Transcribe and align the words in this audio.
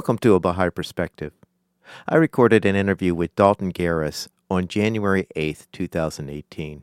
Welcome 0.00 0.16
to 0.20 0.34
A 0.34 0.40
Baha'i 0.40 0.70
Perspective. 0.70 1.34
I 2.08 2.16
recorded 2.16 2.64
an 2.64 2.74
interview 2.74 3.14
with 3.14 3.36
Dalton 3.36 3.70
Garis 3.70 4.28
on 4.50 4.66
January 4.66 5.26
8, 5.36 5.66
2018. 5.72 6.82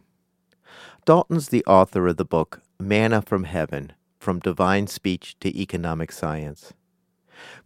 Dalton's 1.03 1.49
the 1.49 1.65
author 1.65 2.05
of 2.05 2.17
the 2.17 2.23
book 2.23 2.61
Manna 2.79 3.23
from 3.23 3.45
Heaven 3.45 3.93
From 4.19 4.37
Divine 4.37 4.85
Speech 4.85 5.35
to 5.39 5.49
Economic 5.59 6.11
Science. 6.11 6.73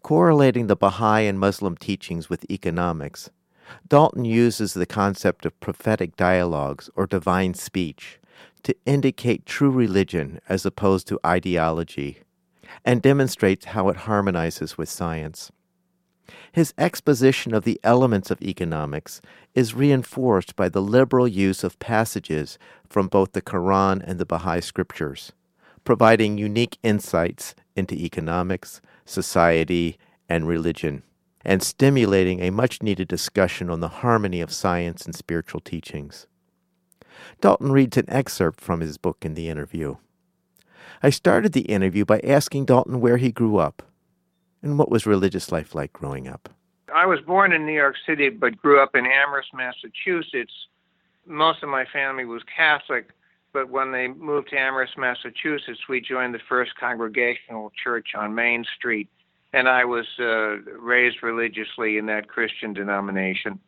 Correlating 0.01 0.67
the 0.67 0.77
Baha'i 0.77 1.23
and 1.23 1.37
Muslim 1.37 1.75
teachings 1.75 2.29
with 2.29 2.49
economics, 2.49 3.29
Dalton 3.85 4.23
uses 4.23 4.73
the 4.73 4.85
concept 4.85 5.45
of 5.45 5.59
prophetic 5.59 6.15
dialogues 6.15 6.89
or 6.95 7.05
divine 7.05 7.55
speech 7.55 8.21
to 8.63 8.73
indicate 8.85 9.45
true 9.45 9.69
religion 9.69 10.39
as 10.47 10.65
opposed 10.65 11.09
to 11.09 11.19
ideology 11.25 12.23
and 12.83 13.01
demonstrates 13.01 13.65
how 13.65 13.89
it 13.89 13.97
harmonizes 13.97 14.77
with 14.77 14.89
science. 14.89 15.51
His 16.51 16.73
exposition 16.77 17.53
of 17.53 17.63
the 17.63 17.79
elements 17.83 18.31
of 18.31 18.41
economics 18.41 19.21
is 19.53 19.73
reinforced 19.73 20.55
by 20.55 20.69
the 20.69 20.81
liberal 20.81 21.27
use 21.27 21.63
of 21.63 21.79
passages 21.79 22.57
from 22.89 23.07
both 23.07 23.33
the 23.33 23.41
Quran 23.41 24.01
and 24.05 24.19
the 24.19 24.25
Baha'i 24.25 24.61
scriptures, 24.61 25.31
providing 25.83 26.37
unique 26.37 26.77
insights 26.83 27.55
into 27.75 27.95
economics, 27.95 28.81
society, 29.05 29.97
and 30.29 30.47
religion, 30.47 31.03
and 31.43 31.63
stimulating 31.63 32.41
a 32.41 32.51
much 32.51 32.81
needed 32.83 33.07
discussion 33.07 33.69
on 33.69 33.79
the 33.79 33.87
harmony 33.87 34.41
of 34.41 34.53
science 34.53 35.05
and 35.05 35.15
spiritual 35.15 35.61
teachings. 35.61 36.27
Dalton 37.41 37.71
reads 37.71 37.97
an 37.97 38.09
excerpt 38.09 38.61
from 38.61 38.79
his 38.79 38.97
book 38.97 39.17
in 39.21 39.33
the 39.33 39.49
interview. 39.49 39.95
I 41.03 41.09
started 41.09 41.53
the 41.53 41.61
interview 41.61 42.05
by 42.05 42.19
asking 42.23 42.65
Dalton 42.65 43.01
where 43.01 43.17
he 43.17 43.31
grew 43.31 43.57
up 43.57 43.81
and 44.61 44.77
what 44.77 44.91
was 44.91 45.07
religious 45.07 45.51
life 45.51 45.73
like 45.73 45.91
growing 45.91 46.27
up. 46.27 46.47
I 46.93 47.07
was 47.07 47.19
born 47.21 47.53
in 47.53 47.65
New 47.65 47.73
York 47.73 47.95
City 48.05 48.29
but 48.29 48.57
grew 48.57 48.81
up 48.81 48.95
in 48.95 49.07
Amherst, 49.07 49.49
Massachusetts. 49.53 50.53
Most 51.25 51.63
of 51.63 51.69
my 51.69 51.85
family 51.85 52.25
was 52.25 52.43
Catholic, 52.55 53.09
but 53.51 53.69
when 53.69 53.91
they 53.91 54.09
moved 54.09 54.49
to 54.49 54.59
Amherst, 54.59 54.95
Massachusetts, 54.95 55.79
we 55.89 56.01
joined 56.01 56.35
the 56.35 56.41
First 56.47 56.75
Congregational 56.79 57.71
Church 57.83 58.09
on 58.15 58.35
Main 58.35 58.63
Street, 58.77 59.09
and 59.53 59.67
I 59.67 59.85
was 59.85 60.05
uh, 60.19 60.57
raised 60.79 61.23
religiously 61.23 61.97
in 61.97 62.05
that 62.07 62.27
Christian 62.27 62.73
denomination. 62.73 63.59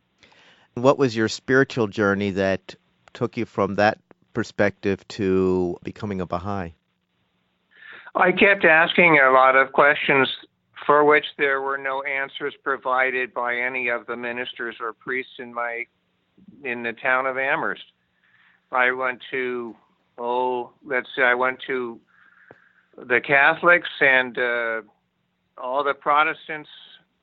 What 0.76 1.00
was 1.00 1.16
your 1.16 1.30
spiritual 1.30 1.88
journey 1.88 2.32
that 2.32 2.76
took 3.14 3.38
you 3.38 3.46
from 3.46 3.76
that 3.76 4.00
perspective 4.34 5.08
to 5.10 5.78
becoming 5.84 6.22
a 6.22 6.26
Baha'i? 6.26 6.74
I 8.16 8.32
kept 8.32 8.64
asking 8.64 9.20
a 9.20 9.32
lot 9.32 9.56
of 9.56 9.72
questions 9.72 10.30
for 10.86 11.04
which 11.04 11.26
there 11.38 11.62
were 11.62 11.78
no 11.78 12.04
answers 12.04 12.54
provided 12.64 13.34
by 13.34 13.56
any 13.56 13.90
of 13.90 14.06
the 14.06 14.16
ministers 14.16 14.76
or 14.80 14.94
priests 14.94 15.34
in 15.40 15.54
my 15.54 15.86
in 16.64 16.84
the 16.84 16.94
town 16.94 17.26
of 17.26 17.38
Amherst. 17.38 17.84
I 18.72 18.92
went 18.92 19.20
to 19.32 19.76
oh, 20.20 20.72
let's 20.86 21.10
say 21.16 21.24
I 21.24 21.34
went 21.34 21.60
to 21.68 22.00
the 22.98 23.20
Catholics 23.20 23.90
and 24.00 24.38
uh, 24.38 24.82
all 25.58 25.84
the 25.84 25.96
Protestants, 25.96 26.70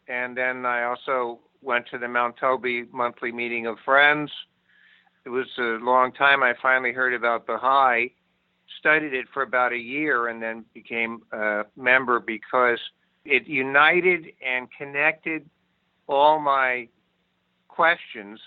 and 0.08 0.36
then 0.36 0.66
I 0.66 0.84
also 0.84 1.38
went 1.62 1.86
to 1.92 1.98
the 1.98 2.08
Mount 2.08 2.36
Toby 2.36 2.86
monthly 2.92 3.30
meeting 3.30 3.66
of 3.66 3.76
friends. 3.84 4.30
It 5.24 5.28
was 5.28 5.46
a 5.58 5.78
long 5.84 6.12
time. 6.12 6.42
I 6.42 6.54
finally 6.60 6.92
heard 6.92 7.14
about 7.14 7.46
Baha'i 7.46 8.12
studied 8.78 9.12
it 9.14 9.26
for 9.32 9.42
about 9.42 9.72
a 9.72 9.78
year 9.78 10.28
and 10.28 10.42
then 10.42 10.64
became 10.74 11.22
a 11.32 11.64
member 11.76 12.20
because 12.20 12.78
it 13.24 13.46
united 13.46 14.26
and 14.46 14.68
connected 14.76 15.48
all 16.06 16.38
my 16.38 16.88
questions 17.68 18.40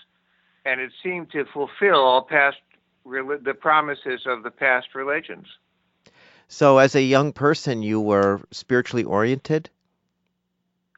and 0.64 0.80
it 0.80 0.92
seemed 1.02 1.30
to 1.30 1.44
fulfill 1.52 1.96
all 1.96 2.22
past 2.22 2.56
the 3.04 3.54
promises 3.58 4.22
of 4.26 4.42
the 4.42 4.50
past 4.50 4.94
religions. 4.94 5.46
So 6.48 6.78
as 6.78 6.94
a 6.94 7.02
young 7.02 7.32
person 7.32 7.82
you 7.82 8.00
were 8.00 8.40
spiritually 8.50 9.04
oriented? 9.04 9.70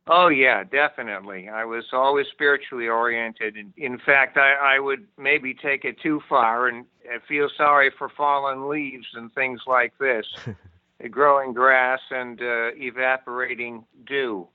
Oh 0.09 0.28
yeah, 0.28 0.62
definitely. 0.62 1.48
I 1.48 1.65
was 1.65 1.84
always 1.92 2.26
spiritually 2.32 2.86
oriented. 2.86 3.56
In, 3.56 3.72
in 3.76 3.98
fact, 3.98 4.36
I, 4.36 4.76
I 4.76 4.78
would 4.78 5.06
maybe 5.19 5.53
take 5.53 5.84
it 5.84 6.00
too 6.00 6.22
far 6.28 6.69
and 6.69 6.84
feel 7.28 7.48
sorry 7.56 7.90
for 7.90 8.08
fallen 8.08 8.68
leaves 8.68 9.06
and 9.14 9.32
things 9.34 9.60
like 9.66 9.96
this, 9.98 10.26
growing 11.10 11.52
grass 11.52 12.00
and 12.10 12.40
uh, 12.40 12.70
evaporating 12.76 13.84
dew. 14.06 14.48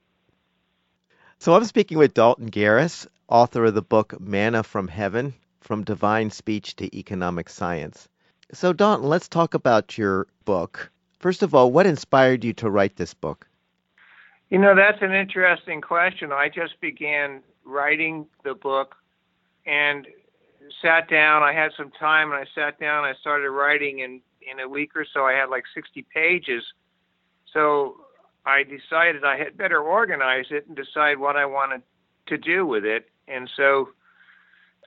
So 1.39 1.55
I'm 1.55 1.65
speaking 1.65 1.97
with 1.97 2.13
Dalton 2.13 2.51
Garis, 2.51 3.07
author 3.27 3.65
of 3.65 3.73
the 3.73 3.81
book 3.81 4.19
Manna 4.19 4.63
from 4.63 4.87
Heaven: 4.87 5.33
From 5.61 5.83
Divine 5.83 6.29
Speech 6.29 6.75
to 6.77 6.97
Economic 6.97 7.49
Science. 7.49 8.07
So 8.53 8.73
Dalton, 8.73 9.07
let's 9.07 9.27
talk 9.27 9.53
about 9.53 9.97
your 9.97 10.27
book. 10.45 10.91
First 11.19 11.43
of 11.43 11.55
all, 11.55 11.71
what 11.71 11.85
inspired 11.85 12.43
you 12.43 12.53
to 12.53 12.69
write 12.69 12.95
this 12.95 13.13
book? 13.13 13.47
You 14.49 14.57
know, 14.57 14.75
that's 14.75 15.01
an 15.01 15.13
interesting 15.13 15.79
question. 15.79 16.31
I 16.31 16.49
just 16.49 16.81
began 16.81 17.41
writing 17.63 18.25
the 18.43 18.53
book 18.53 18.95
and 19.65 20.07
sat 20.81 21.09
down. 21.09 21.43
I 21.43 21.53
had 21.53 21.71
some 21.77 21.91
time 21.91 22.31
and 22.31 22.39
I 22.39 22.45
sat 22.55 22.79
down. 22.79 23.03
I 23.03 23.13
started 23.19 23.49
writing, 23.49 24.01
and 24.01 24.21
in 24.41 24.59
a 24.59 24.67
week 24.67 24.91
or 24.95 25.05
so, 25.13 25.25
I 25.25 25.33
had 25.33 25.49
like 25.49 25.63
60 25.73 26.05
pages. 26.13 26.63
So 27.53 27.97
I 28.45 28.63
decided 28.63 29.23
I 29.23 29.37
had 29.37 29.57
better 29.57 29.81
organize 29.81 30.45
it 30.49 30.67
and 30.67 30.75
decide 30.75 31.17
what 31.17 31.35
I 31.35 31.45
wanted 31.45 31.81
to 32.27 32.37
do 32.37 32.65
with 32.65 32.85
it. 32.85 33.09
And 33.27 33.49
so 33.55 33.89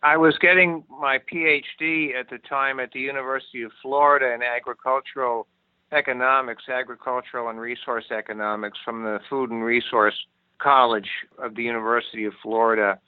I 0.03 0.17
was 0.17 0.37
getting 0.39 0.85
my 0.91 1.19
PhD 1.19 2.15
at 2.15 2.29
the 2.29 2.39
time 2.49 2.81
at 2.81 2.93
the 2.93 3.01
University 3.01 3.63
of 3.63 3.73
Florida 3.81 4.35
in 4.35 4.43
agricultural 4.43 5.47
economics, 5.93 6.65
agricultural 6.69 7.49
and 7.49 7.61
resource 7.61 8.05
economics 8.11 8.79
from 8.85 9.03
the 9.03 9.21
Food 9.31 9.51
and 9.51 9.63
Resource 9.63 10.15
College 10.59 11.09
of 11.39 11.55
the 11.55 11.63
University 11.63 12.25
of 12.25 12.33
Florida. 12.43 12.99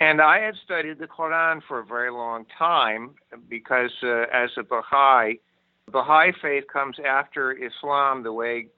And 0.00 0.20
I 0.20 0.40
had 0.40 0.54
studied 0.64 0.98
the 0.98 1.06
Quran 1.06 1.60
for 1.66 1.78
a 1.78 1.84
very 1.84 2.10
long 2.10 2.46
time 2.58 3.14
because, 3.48 3.92
uh, 4.02 4.26
as 4.32 4.50
a 4.58 4.62
Baha'i, 4.62 5.34
Baha'i 5.90 6.32
faith 6.42 6.64
comes 6.72 6.96
after 7.04 7.52
Islam 7.52 8.22
the 8.22 8.32
way 8.32 8.68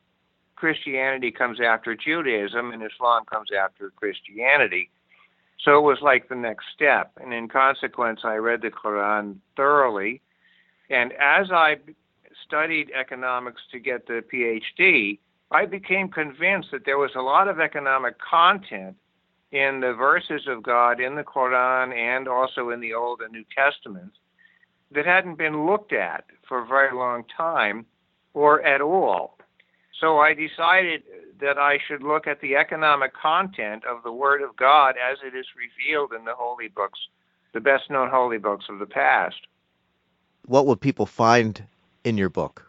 Christianity 0.56 1.30
comes 1.30 1.58
after 1.60 1.94
Judaism 1.94 2.72
and 2.72 2.82
Islam 2.82 3.24
comes 3.24 3.50
after 3.52 3.90
Christianity. 3.90 4.90
So 5.62 5.78
it 5.78 5.82
was 5.82 5.98
like 6.02 6.28
the 6.28 6.34
next 6.34 6.66
step. 6.74 7.12
And 7.20 7.32
in 7.32 7.48
consequence, 7.48 8.20
I 8.24 8.36
read 8.36 8.62
the 8.62 8.70
Quran 8.70 9.36
thoroughly. 9.56 10.20
And 10.90 11.12
as 11.12 11.50
I 11.50 11.76
studied 12.46 12.90
economics 12.98 13.62
to 13.72 13.78
get 13.78 14.06
the 14.06 14.22
PhD, 14.32 15.18
I 15.50 15.66
became 15.66 16.08
convinced 16.08 16.68
that 16.72 16.84
there 16.84 16.98
was 16.98 17.12
a 17.16 17.22
lot 17.22 17.48
of 17.48 17.60
economic 17.60 18.16
content 18.18 18.96
in 19.52 19.80
the 19.80 19.92
verses 19.92 20.46
of 20.48 20.62
God 20.62 21.00
in 21.00 21.14
the 21.14 21.22
Quran 21.22 21.94
and 21.94 22.28
also 22.28 22.70
in 22.70 22.80
the 22.80 22.94
Old 22.94 23.20
and 23.20 23.32
New 23.32 23.44
Testaments 23.56 24.16
that 24.92 25.06
hadn't 25.06 25.38
been 25.38 25.66
looked 25.66 25.92
at 25.92 26.24
for 26.48 26.62
a 26.62 26.66
very 26.66 26.94
long 26.94 27.24
time 27.36 27.86
or 28.34 28.62
at 28.62 28.80
all. 28.80 29.38
So 30.00 30.18
I 30.18 30.34
decided 30.34 31.02
that 31.40 31.58
I 31.58 31.78
should 31.86 32.02
look 32.02 32.26
at 32.26 32.40
the 32.40 32.56
economic 32.56 33.14
content 33.14 33.84
of 33.84 34.02
the 34.02 34.12
Word 34.12 34.42
of 34.42 34.56
God 34.56 34.96
as 34.96 35.18
it 35.24 35.36
is 35.36 35.46
revealed 35.56 36.12
in 36.12 36.24
the 36.24 36.34
holy 36.34 36.68
books, 36.68 36.98
the 37.54 37.60
best 37.60 37.90
known 37.90 38.10
holy 38.10 38.38
books 38.38 38.66
of 38.68 38.78
the 38.78 38.86
past. 38.86 39.46
What 40.44 40.66
will 40.66 40.76
people 40.76 41.06
find 41.06 41.64
in 42.04 42.18
your 42.18 42.28
book? 42.28 42.65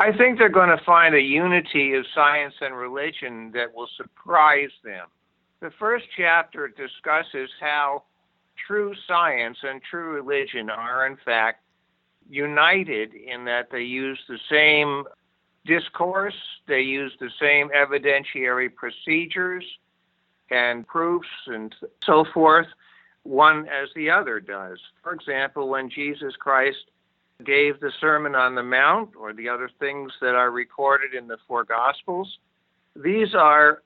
I 0.00 0.16
think 0.16 0.38
they're 0.38 0.48
going 0.48 0.74
to 0.74 0.82
find 0.82 1.14
a 1.14 1.20
unity 1.20 1.92
of 1.92 2.06
science 2.14 2.54
and 2.62 2.74
religion 2.74 3.50
that 3.52 3.74
will 3.74 3.88
surprise 3.98 4.70
them. 4.82 5.06
The 5.60 5.70
first 5.78 6.06
chapter 6.16 6.68
discusses 6.68 7.50
how 7.60 8.04
true 8.66 8.94
science 9.06 9.58
and 9.62 9.82
true 9.82 10.14
religion 10.14 10.70
are, 10.70 11.06
in 11.06 11.18
fact, 11.22 11.64
united 12.30 13.12
in 13.12 13.44
that 13.44 13.70
they 13.70 13.82
use 13.82 14.18
the 14.26 14.38
same 14.50 15.04
discourse. 15.66 16.34
They 16.66 16.80
use 16.80 17.12
the 17.20 17.30
same 17.38 17.68
evidentiary 17.68 18.74
procedures 18.74 19.66
and 20.50 20.86
proofs 20.86 21.28
and 21.46 21.74
so 22.02 22.24
forth, 22.32 22.68
one 23.24 23.68
as 23.68 23.90
the 23.94 24.08
other 24.08 24.40
does. 24.40 24.78
For 25.02 25.12
example, 25.12 25.68
when 25.68 25.90
Jesus 25.90 26.34
Christ 26.36 26.86
gave 27.44 27.80
the 27.80 27.92
Sermon 28.00 28.34
on 28.34 28.54
the 28.54 28.62
Mount 28.62 29.10
or 29.18 29.32
the 29.32 29.48
other 29.48 29.70
things 29.78 30.12
that 30.20 30.34
are 30.34 30.50
recorded 30.50 31.14
in 31.14 31.28
the 31.28 31.38
four 31.46 31.64
Gospels, 31.64 32.38
these 32.96 33.34
are 33.34 33.82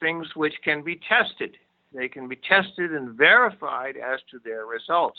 things 0.00 0.26
which 0.34 0.54
can 0.62 0.82
be 0.82 1.00
tested. 1.08 1.56
They 1.92 2.08
can 2.08 2.28
be 2.28 2.36
tested 2.36 2.92
and 2.92 3.16
verified 3.16 3.96
as 3.96 4.20
to 4.30 4.38
their 4.44 4.66
results. 4.66 5.18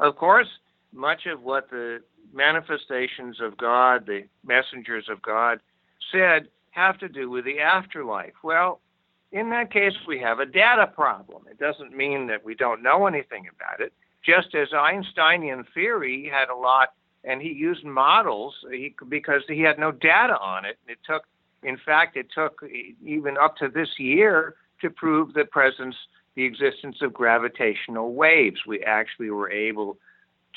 Of 0.00 0.16
course, 0.16 0.48
much 0.92 1.26
of 1.26 1.42
what 1.42 1.70
the 1.70 2.00
manifestations 2.32 3.40
of 3.40 3.56
God, 3.56 4.06
the 4.06 4.24
messengers 4.44 5.08
of 5.08 5.20
God, 5.22 5.60
said 6.12 6.48
have 6.70 6.98
to 6.98 7.08
do 7.08 7.30
with 7.30 7.44
the 7.44 7.60
afterlife. 7.60 8.34
Well, 8.42 8.80
in 9.32 9.50
that 9.50 9.72
case, 9.72 9.94
we 10.06 10.20
have 10.20 10.38
a 10.38 10.46
data 10.46 10.86
problem. 10.86 11.42
It 11.50 11.58
doesn't 11.58 11.96
mean 11.96 12.26
that 12.28 12.44
we 12.44 12.54
don't 12.54 12.82
know 12.82 13.06
anything 13.06 13.48
about 13.48 13.80
it. 13.80 13.92
Just 14.24 14.54
as 14.54 14.68
Einsteinian 14.72 15.64
theory 15.74 16.30
had 16.32 16.48
a 16.48 16.56
lot, 16.56 16.94
and 17.24 17.40
he 17.40 17.48
used 17.48 17.84
models 17.84 18.54
because 19.08 19.42
he 19.48 19.60
had 19.60 19.78
no 19.78 19.92
data 19.92 20.38
on 20.38 20.64
it. 20.64 20.78
It 20.86 20.98
took, 21.06 21.24
in 21.62 21.78
fact, 21.84 22.16
it 22.16 22.26
took 22.34 22.62
even 23.04 23.36
up 23.38 23.56
to 23.56 23.68
this 23.68 23.88
year 23.98 24.56
to 24.80 24.90
prove 24.90 25.32
the 25.32 25.44
presence, 25.44 25.96
the 26.34 26.44
existence 26.44 26.96
of 27.00 27.12
gravitational 27.12 28.14
waves. 28.14 28.60
We 28.66 28.82
actually 28.82 29.30
were 29.30 29.50
able 29.50 29.96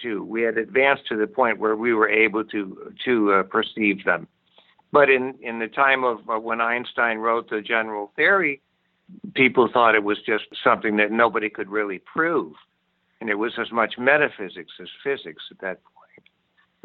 to, 0.04 0.24
we 0.24 0.42
had 0.42 0.58
advanced 0.58 1.08
to 1.08 1.18
the 1.18 1.28
point 1.28 1.60
where 1.60 1.76
we 1.76 1.94
were 1.94 2.10
able 2.10 2.44
to 2.46 2.94
to 3.06 3.34
uh, 3.34 3.44
perceive 3.44 4.04
them. 4.04 4.28
But 4.92 5.10
in 5.10 5.36
in 5.42 5.60
the 5.60 5.68
time 5.68 6.04
of 6.04 6.20
uh, 6.30 6.40
when 6.40 6.62
Einstein 6.62 7.18
wrote 7.20 7.50
the 7.50 7.62
general 7.62 8.12
theory, 8.16 8.62
people 9.34 9.70
thought 9.72 9.96
it 9.96 10.04
was 10.04 10.18
just 10.26 10.46
something 10.64 10.98
that 10.98 11.12
nobody 11.12 11.50
could 11.50 11.70
really 11.70 12.00
prove, 12.00 12.54
and 13.20 13.30
it 13.30 13.36
was 13.36 13.54
as 13.60 13.72
much 13.72 13.96
metaphysics 13.98 14.72
as 14.82 14.88
physics 15.04 15.44
at 15.52 15.60
that. 15.60 15.80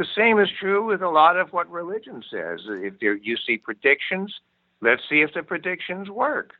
The 0.03 0.09
same 0.17 0.41
is 0.41 0.49
true 0.59 0.85
with 0.85 1.01
a 1.01 1.09
lot 1.09 1.37
of 1.37 1.53
what 1.53 1.71
religion 1.71 2.25
says. 2.29 2.59
If 2.67 2.95
you 3.01 3.37
see 3.47 3.57
predictions, 3.57 4.35
let's 4.81 5.01
see 5.09 5.21
if 5.21 5.33
the 5.33 5.45
predictions 5.45 6.11
work. 6.11 6.55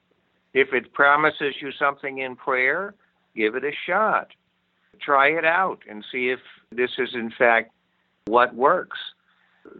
If 0.55 0.73
it 0.73 0.93
promises 0.93 1.57
you 1.61 1.73
something 1.77 2.19
in 2.19 2.37
prayer, 2.37 2.95
give 3.35 3.57
it 3.57 3.65
a 3.65 3.73
shot. 3.85 4.29
Try 5.01 5.31
it 5.31 5.45
out 5.45 5.81
and 5.91 6.05
see 6.13 6.29
if 6.29 6.39
this 6.71 6.91
is, 6.99 7.09
in 7.15 7.33
fact, 7.37 7.73
what 8.27 8.55
works. 8.55 8.99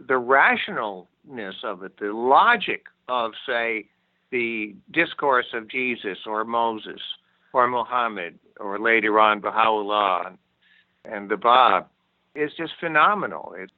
The 0.09 0.19
rationalness 0.19 1.63
of 1.63 1.83
it, 1.83 1.97
the 2.01 2.11
logic 2.11 2.83
of, 3.07 3.31
say, 3.47 3.85
the 4.31 4.75
discourse 4.91 5.47
of 5.53 5.69
Jesus 5.69 6.17
or 6.25 6.43
Moses 6.43 6.99
or 7.53 7.69
Muhammad 7.69 8.37
or 8.59 8.77
later 8.77 9.21
on 9.21 9.39
Baha'u'llah 9.39 10.35
and 11.05 11.29
the 11.29 11.37
Bab 11.37 11.87
is 12.35 12.51
just 12.57 12.73
phenomenal. 12.79 13.55
It, 13.57 13.71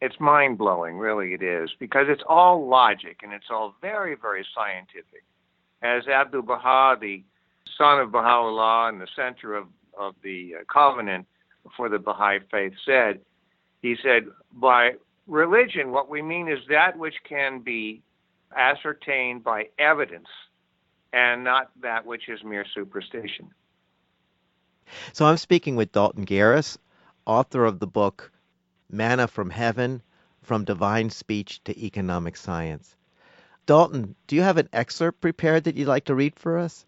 it's 0.00 0.20
mind 0.20 0.58
blowing, 0.58 0.98
really, 0.98 1.32
it 1.32 1.42
is, 1.42 1.70
because 1.78 2.06
it's 2.08 2.22
all 2.28 2.66
logic 2.68 3.20
and 3.22 3.32
it's 3.32 3.46
all 3.50 3.74
very, 3.80 4.14
very 4.14 4.44
scientific 4.54 5.24
as 5.82 6.06
Abdul 6.06 6.42
Baha, 6.42 6.98
the 7.00 7.22
son 7.76 8.00
of 8.00 8.12
Baha'u'llah 8.12 8.88
and 8.88 9.00
the 9.00 9.08
center 9.14 9.54
of, 9.54 9.66
of 9.96 10.14
the 10.22 10.56
uh, 10.56 10.64
covenant 10.72 11.26
for 11.76 11.88
the 11.88 11.98
Baha'i 11.98 12.40
faith, 12.50 12.74
said, 12.84 13.20
he 13.82 13.96
said, 14.02 14.26
by 14.52 14.92
religion, 15.26 15.92
what 15.92 16.08
we 16.08 16.22
mean 16.22 16.48
is 16.48 16.60
that 16.68 16.98
which 16.98 17.16
can 17.28 17.60
be 17.60 18.02
ascertained 18.56 19.44
by 19.44 19.68
evidence 19.78 20.28
and 21.12 21.44
not 21.44 21.70
that 21.82 22.06
which 22.06 22.28
is 22.28 22.42
mere 22.44 22.64
superstition. 22.74 23.50
So 25.12 25.26
I'm 25.26 25.36
speaking 25.36 25.76
with 25.76 25.92
Dalton 25.92 26.24
Garis, 26.24 26.78
author 27.26 27.64
of 27.64 27.78
the 27.78 27.86
book 27.86 28.32
Manna 28.90 29.28
from 29.28 29.50
Heaven 29.50 30.02
From 30.42 30.64
Divine 30.64 31.10
Speech 31.10 31.62
to 31.64 31.78
Economic 31.78 32.36
Science. 32.36 32.96
Dalton, 33.66 34.14
do 34.28 34.36
you 34.36 34.42
have 34.42 34.58
an 34.58 34.68
excerpt 34.72 35.20
prepared 35.20 35.64
that 35.64 35.74
you'd 35.74 35.88
like 35.88 36.04
to 36.04 36.14
read 36.14 36.38
for 36.38 36.56
us? 36.56 36.86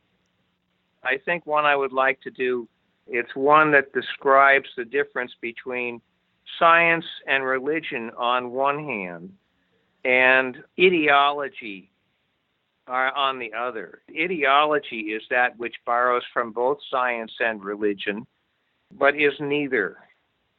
I 1.02 1.18
think 1.18 1.44
one 1.44 1.64
I 1.64 1.74
would 1.74 1.92
like 1.92 2.20
to 2.22 2.30
do. 2.30 2.68
It's 3.06 3.34
one 3.34 3.72
that 3.72 3.92
describes 3.92 4.68
the 4.76 4.84
difference 4.84 5.32
between 5.40 6.00
science 6.58 7.04
and 7.26 7.44
religion 7.44 8.10
on 8.16 8.50
one 8.50 8.84
hand 8.84 9.32
and 10.04 10.62
ideology 10.80 11.90
are 12.86 13.14
on 13.14 13.38
the 13.38 13.52
other. 13.52 14.00
Ideology 14.10 15.00
is 15.00 15.22
that 15.30 15.58
which 15.58 15.74
borrows 15.84 16.22
from 16.32 16.52
both 16.52 16.78
science 16.90 17.32
and 17.40 17.62
religion, 17.62 18.26
but 18.92 19.14
is 19.14 19.34
neither. 19.40 19.98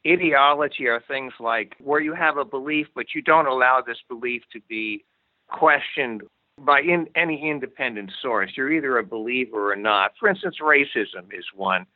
Ideology 0.06 0.86
are 0.86 1.02
things 1.06 1.32
like 1.38 1.76
where 1.78 2.00
you 2.00 2.14
have 2.14 2.38
a 2.38 2.44
belief, 2.44 2.86
but 2.94 3.14
you 3.14 3.20
don't 3.20 3.46
allow 3.46 3.82
this 3.86 3.98
belief 4.08 4.42
to 4.52 4.60
be 4.68 5.04
questioned 5.48 6.22
by 6.58 6.80
in, 6.80 7.06
any 7.14 7.50
independent 7.50 8.10
source. 8.22 8.50
You're 8.56 8.72
either 8.72 8.98
a 8.98 9.04
believer 9.04 9.72
or 9.72 9.76
not. 9.76 10.12
For 10.18 10.28
instance, 10.28 10.56
racism 10.62 11.32
is 11.32 11.44
one, 11.54 11.86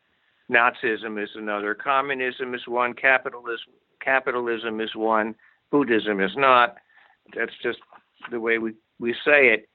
Nazism 0.51 1.23
is 1.23 1.31
another, 1.35 1.75
communism 1.75 2.55
is 2.55 2.63
one, 2.67 2.93
capitalism 2.93 3.73
capitalism 4.05 4.81
is 4.81 4.95
one, 4.95 5.35
Buddhism 5.71 6.21
is 6.21 6.33
not. 6.37 6.77
That's 7.35 7.55
just 7.63 7.79
the 8.31 8.39
way 8.39 8.59
we, 8.59 8.75
we 8.99 9.13
say 9.25 9.49
it. 9.49 9.69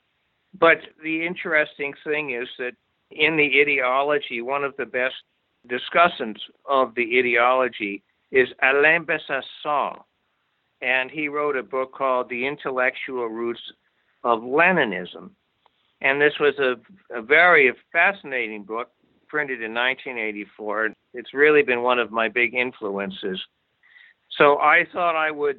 But 0.58 0.78
the 1.04 1.26
interesting 1.26 1.94
thing 2.04 2.32
is 2.32 2.48
that 2.60 2.74
in 3.12 3.38
the 3.38 3.62
ideology, 3.62 4.42
one 4.42 4.64
of 4.64 4.76
the 4.78 4.86
best 4.86 5.16
discussants 5.68 6.40
of 6.68 6.94
the 6.96 7.20
ideology 7.20 8.04
is 8.32 8.50
Alain 8.62 9.06
Besançon, 9.06 10.00
and 10.82 11.10
he 11.12 11.28
wrote 11.28 11.56
a 11.56 11.64
book 11.64 11.94
called 11.94 12.30
The 12.30 12.46
Intellectual 12.46 13.28
Roots 13.28 13.62
of 14.24 14.42
Leninism. 14.42 15.32
And 16.02 16.22
this 16.22 16.34
was 16.40 16.54
a, 16.60 16.76
a 17.16 17.22
very 17.22 17.72
fascinating 17.92 18.64
book, 18.64 18.90
printed 19.28 19.62
in 19.62 19.74
1984. 19.74 20.90
It's 21.14 21.34
really 21.34 21.62
been 21.62 21.82
one 21.82 22.00
of 22.00 22.12
my 22.12 22.30
big 22.30 22.54
influences. 22.54 23.40
So 24.38 24.58
I 24.60 24.86
thought 24.94 25.16
I 25.16 25.32
would 25.32 25.58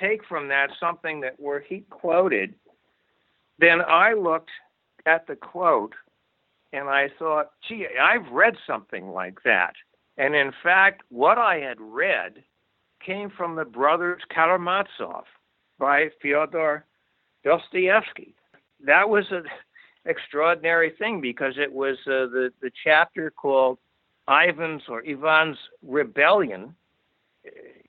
take 0.00 0.24
from 0.26 0.48
that 0.48 0.70
something 0.78 1.20
that 1.20 1.34
where 1.38 1.60
he 1.60 1.84
quoted. 1.90 2.54
Then 3.58 3.80
I 3.80 4.12
looked 4.12 4.50
at 5.06 5.26
the 5.26 5.36
quote 5.36 5.94
and 6.72 6.88
I 6.88 7.08
thought, 7.18 7.50
gee, 7.66 7.86
I've 8.00 8.30
read 8.30 8.54
something 8.66 9.08
like 9.08 9.38
that. 9.44 9.72
And 10.18 10.34
in 10.34 10.52
fact, 10.62 11.02
what 11.10 11.38
I 11.38 11.60
had 11.60 11.80
read 11.80 12.42
came 13.04 13.30
from 13.30 13.54
the 13.54 13.64
brothers 13.64 14.22
Karamazov 14.34 15.24
by 15.78 16.10
Fyodor 16.20 16.84
Dostoevsky. 17.44 18.34
That 18.84 19.08
was 19.08 19.24
an 19.30 19.44
extraordinary 20.04 20.90
thing 20.98 21.20
because 21.20 21.54
it 21.56 21.72
was 21.72 21.96
uh, 22.06 22.26
the 22.26 22.52
the 22.60 22.70
chapter 22.84 23.30
called 23.30 23.78
Ivan's 24.28 24.82
or 24.88 25.02
Ivan's 25.04 25.58
rebellion. 25.82 26.74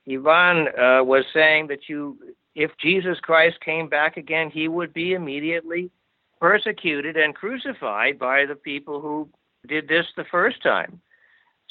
Ivan 0.08 0.68
uh, 0.70 1.04
was 1.04 1.26
saying 1.34 1.68
that 1.68 1.90
you, 1.90 2.18
if 2.56 2.72
Jesus 2.80 3.20
Christ 3.20 3.60
came 3.62 3.90
back 3.90 4.18
again, 4.18 4.50
he 4.50 4.68
would 4.68 4.94
be 4.94 5.14
immediately 5.14 5.92
persecuted 6.40 7.18
and 7.18 7.36
crucified 7.36 8.18
by 8.18 8.46
the 8.46 8.56
people 8.56 9.02
who 9.02 9.30
did 9.68 9.88
this 9.88 10.06
the 10.16 10.24
first 10.32 10.64
time. 10.64 11.02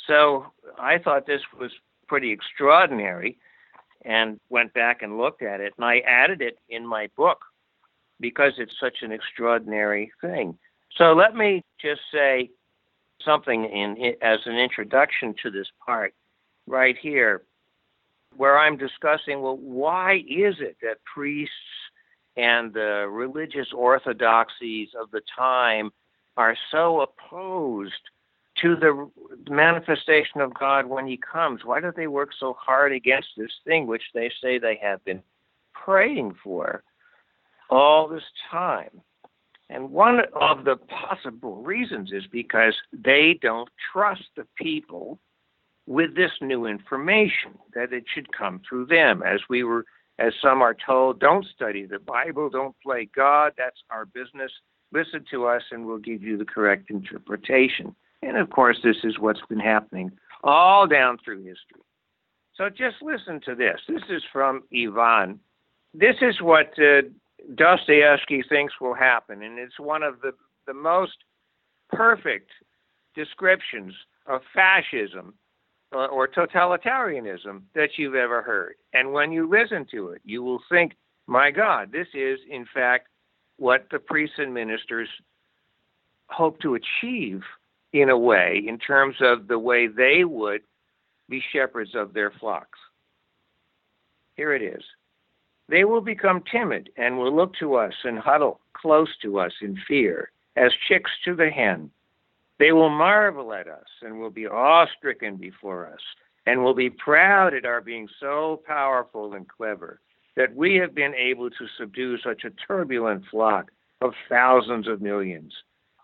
So 0.08 0.46
I 0.78 0.98
thought 0.98 1.26
this 1.26 1.42
was 1.60 1.70
pretty 2.08 2.32
extraordinary 2.32 3.38
and 4.04 4.40
went 4.48 4.72
back 4.72 5.02
and 5.02 5.18
looked 5.18 5.42
at 5.42 5.60
it. 5.60 5.74
And 5.76 5.84
I 5.84 5.98
added 6.00 6.40
it 6.40 6.58
in 6.68 6.84
my 6.86 7.08
book 7.16 7.38
because 8.18 8.54
it's 8.58 8.72
such 8.80 9.02
an 9.02 9.12
extraordinary 9.12 10.10
thing. 10.20 10.58
So 10.96 11.12
let 11.12 11.36
me 11.36 11.62
just 11.80 12.00
say 12.12 12.50
something 13.24 13.64
in, 13.64 14.14
as 14.22 14.40
an 14.46 14.56
introduction 14.56 15.34
to 15.42 15.50
this 15.50 15.66
part 15.84 16.14
right 16.66 16.96
here, 17.00 17.42
where 18.36 18.58
I'm 18.58 18.76
discussing 18.76 19.42
well, 19.42 19.58
why 19.58 20.16
is 20.28 20.56
it 20.60 20.76
that 20.82 21.04
priests 21.04 21.52
and 22.36 22.72
the 22.72 23.06
religious 23.10 23.68
orthodoxies 23.74 24.88
of 24.98 25.10
the 25.10 25.22
time 25.36 25.90
are 26.36 26.56
so 26.70 27.00
opposed 27.00 27.92
to 28.62 28.76
the 28.76 29.10
manifestation 29.50 30.40
of 30.40 30.54
God 30.54 30.86
when 30.86 31.06
He 31.06 31.18
comes? 31.18 31.64
Why 31.64 31.80
do 31.80 31.92
they 31.94 32.06
work 32.06 32.30
so 32.38 32.56
hard 32.58 32.92
against 32.92 33.28
this 33.36 33.52
thing 33.64 33.86
which 33.86 34.02
they 34.14 34.30
say 34.42 34.58
they 34.58 34.78
have 34.82 35.04
been 35.04 35.22
praying 35.72 36.34
for 36.42 36.82
all 37.70 38.08
this 38.08 38.24
time? 38.50 39.00
And 39.70 39.90
one 39.90 40.20
of 40.34 40.64
the 40.64 40.76
possible 40.76 41.56
reasons 41.56 42.10
is 42.12 42.24
because 42.30 42.74
they 42.92 43.38
don't 43.42 43.68
trust 43.92 44.24
the 44.36 44.46
people 44.56 45.18
with 45.86 46.14
this 46.14 46.32
new 46.40 46.66
information, 46.66 47.52
that 47.74 47.92
it 47.92 48.04
should 48.14 48.30
come 48.32 48.60
through 48.68 48.86
them. 48.86 49.22
As 49.22 49.40
we 49.48 49.64
were 49.64 49.84
as 50.18 50.32
some 50.42 50.62
are 50.62 50.74
told, 50.74 51.20
don't 51.20 51.46
study 51.54 51.86
the 51.86 52.00
Bible, 52.00 52.50
don't 52.50 52.74
play 52.82 53.08
God, 53.14 53.52
that's 53.56 53.80
our 53.90 54.04
business. 54.04 54.50
Listen 54.92 55.24
to 55.30 55.46
us 55.46 55.62
and 55.70 55.86
we'll 55.86 55.98
give 55.98 56.22
you 56.22 56.36
the 56.36 56.44
correct 56.44 56.90
interpretation. 56.90 57.94
And 58.22 58.36
of 58.36 58.50
course, 58.50 58.78
this 58.82 58.96
is 59.04 59.18
what's 59.18 59.40
been 59.48 59.60
happening 59.60 60.12
all 60.42 60.86
down 60.86 61.18
through 61.24 61.38
history. 61.38 61.82
So 62.54 62.68
just 62.68 62.96
listen 63.02 63.40
to 63.44 63.54
this. 63.54 63.80
This 63.88 64.02
is 64.10 64.22
from 64.32 64.62
Ivan. 64.74 65.40
This 65.94 66.16
is 66.20 66.40
what 66.42 66.72
uh, 66.78 67.02
Dostoevsky 67.54 68.42
thinks 68.48 68.74
will 68.80 68.94
happen, 68.94 69.42
and 69.42 69.58
it's 69.58 69.78
one 69.78 70.02
of 70.02 70.20
the, 70.20 70.32
the 70.66 70.74
most 70.74 71.16
perfect 71.90 72.50
descriptions 73.14 73.94
of 74.26 74.42
fascism 74.54 75.34
uh, 75.94 76.06
or 76.06 76.28
totalitarianism 76.28 77.62
that 77.74 77.90
you've 77.96 78.14
ever 78.14 78.42
heard. 78.42 78.74
And 78.92 79.12
when 79.12 79.32
you 79.32 79.48
listen 79.48 79.86
to 79.92 80.08
it, 80.10 80.20
you 80.24 80.42
will 80.42 80.60
think, 80.70 80.92
my 81.26 81.50
God, 81.50 81.92
this 81.92 82.08
is, 82.12 82.38
in 82.50 82.66
fact, 82.74 83.08
what 83.56 83.86
the 83.90 83.98
priests 83.98 84.36
and 84.38 84.52
ministers 84.52 85.08
hope 86.28 86.60
to 86.60 86.74
achieve 86.74 87.42
in 87.92 88.10
a 88.10 88.18
way, 88.18 88.62
in 88.66 88.78
terms 88.78 89.16
of 89.20 89.48
the 89.48 89.58
way 89.58 89.86
they 89.86 90.24
would 90.24 90.62
be 91.28 91.42
shepherds 91.52 91.94
of 91.94 92.12
their 92.12 92.30
flocks. 92.30 92.78
Here 94.36 94.52
it 94.52 94.62
is. 94.62 94.82
They 95.68 95.84
will 95.84 96.00
become 96.00 96.42
timid 96.50 96.90
and 96.96 97.18
will 97.18 97.34
look 97.34 97.54
to 97.56 97.74
us 97.74 97.94
and 98.04 98.18
huddle 98.18 98.60
close 98.72 99.08
to 99.22 99.38
us 99.38 99.52
in 99.60 99.76
fear, 99.86 100.30
as 100.56 100.72
chicks 100.88 101.10
to 101.24 101.34
the 101.34 101.50
hen. 101.50 101.90
They 102.58 102.72
will 102.72 102.90
marvel 102.90 103.52
at 103.52 103.68
us 103.68 103.86
and 104.02 104.18
will 104.18 104.30
be 104.30 104.46
awe-stricken 104.46 105.36
before 105.36 105.86
us 105.86 106.00
and 106.46 106.64
will 106.64 106.74
be 106.74 106.90
proud 106.90 107.54
at 107.54 107.66
our 107.66 107.80
being 107.80 108.08
so 108.20 108.62
powerful 108.66 109.34
and 109.34 109.46
clever 109.48 110.00
that 110.36 110.54
we 110.54 110.76
have 110.76 110.94
been 110.94 111.14
able 111.14 111.50
to 111.50 111.66
subdue 111.78 112.16
such 112.18 112.44
a 112.44 112.50
turbulent 112.66 113.24
flock 113.30 113.70
of 114.00 114.12
thousands 114.28 114.86
of 114.86 115.02
millions. 115.02 115.52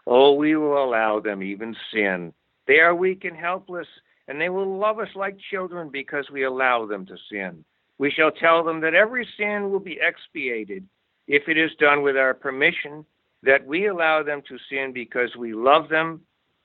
Oh, 0.07 0.35
we 0.35 0.57
will 0.57 0.83
allow 0.83 1.21
them 1.21 1.43
even 1.43 1.75
sin. 1.93 2.33
They 2.67 2.81
are 2.81 2.95
weak 2.95 3.25
and 3.25 3.37
helpless, 3.37 3.87
and 4.29 4.41
they 4.41 4.49
will 4.49 4.79
love 4.79 4.99
us 4.99 5.09
like 5.15 5.37
children 5.51 5.91
because 5.91 6.29
we 6.31 6.45
allow 6.45 6.87
them 6.87 7.07
to 7.07 7.17
sin. 7.31 7.65
We 7.99 8.11
shall 8.11 8.31
tell 8.31 8.65
them 8.65 8.81
that 8.81 8.95
every 8.95 9.27
sin 9.39 9.71
will 9.71 9.81
be 9.81 9.99
expiated 10.01 10.87
if 11.27 11.49
it 11.49 11.57
is 11.57 11.71
done 11.79 12.03
with 12.03 12.17
our 12.17 12.35
permission, 12.35 13.05
that 13.43 13.65
we 13.67 13.87
allow 13.87 14.23
them 14.23 14.43
to 14.49 14.59
sin 14.69 14.93
because 14.93 15.35
we 15.37 15.55
love 15.55 15.89
them 15.89 16.21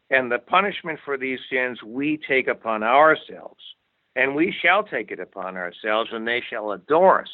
and 0.10 0.32
the 0.32 0.40
punishment 0.40 1.00
for 1.06 1.18
these 1.18 1.40
sins 1.52 1.82
we 1.84 2.20
take 2.28 2.48
upon 2.48 2.84
ourselves. 2.84 3.64
And 4.16 4.36
we 4.36 4.54
shall 4.62 4.84
take 4.84 5.12
it 5.12 5.20
upon 5.20 5.56
ourselves, 5.56 6.10
and 6.12 6.28
they 6.28 6.42
shall 6.50 6.72
adore 6.72 7.22
us 7.22 7.30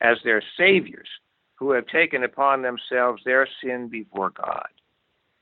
as 0.00 0.16
their 0.24 0.42
saviors 0.56 1.08
who 1.54 1.72
have 1.72 1.86
taken 1.86 2.24
upon 2.24 2.62
themselves 2.62 3.22
their 3.24 3.46
sin 3.62 3.88
before 3.88 4.30
God. 4.30 4.66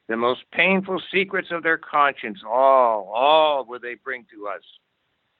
The 0.08 0.16
most 0.16 0.42
painful 0.52 1.00
secrets 1.12 1.48
of 1.50 1.62
their 1.62 1.78
conscience, 1.78 2.40
all, 2.46 3.10
all 3.14 3.64
will 3.64 3.80
they 3.80 3.94
bring 3.94 4.26
to 4.34 4.48
us. 4.48 4.62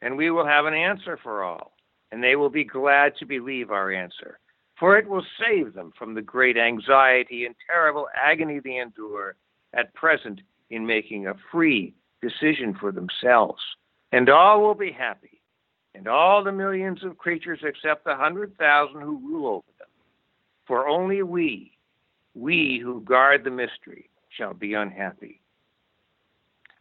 And 0.01 0.17
we 0.17 0.31
will 0.31 0.47
have 0.47 0.65
an 0.67 0.75
answer 0.75 1.19
for 1.23 1.45
all, 1.45 1.73
and 2.13 2.23
they 2.23 2.37
will 2.37 2.51
be 2.51 2.65
glad 2.65 3.17
to 3.19 3.27
believe 3.27 3.71
our 3.71 3.93
answer. 3.93 4.39
For 4.79 4.99
it 4.99 5.09
will 5.09 5.25
save 5.39 5.75
them 5.75 5.93
from 5.97 6.15
the 6.15 6.23
great 6.23 6.57
anxiety 6.57 7.47
and 7.47 7.55
terrible 7.67 8.09
agony 8.15 8.59
they 8.59 8.79
endure 8.79 9.37
at 9.73 9.95
present 9.95 10.41
in 10.71 10.87
making 10.87 11.27
a 11.27 11.35
free 11.53 11.95
decision 12.23 12.75
for 12.75 12.91
themselves. 12.91 13.63
And 14.13 14.29
all 14.29 14.63
will 14.63 14.75
be 14.75 14.93
happy, 14.93 15.41
and 15.95 16.09
all 16.09 16.43
the 16.43 16.53
millions 16.53 17.05
of 17.05 17.19
creatures 17.19 17.61
except 17.63 18.05
the 18.05 18.17
hundred 18.17 18.57
thousand 18.59 19.03
who 19.03 19.19
rule 19.19 19.47
over 19.47 19.73
them. 19.79 19.89
For 20.67 20.89
only 20.89 21.23
we, 21.23 21.73
we 22.35 22.81
who 22.83 23.01
guard 23.03 23.45
the 23.45 23.51
mystery, 23.51 24.09
shall 24.37 24.55
be 24.55 24.75
unhappy. 24.75 25.41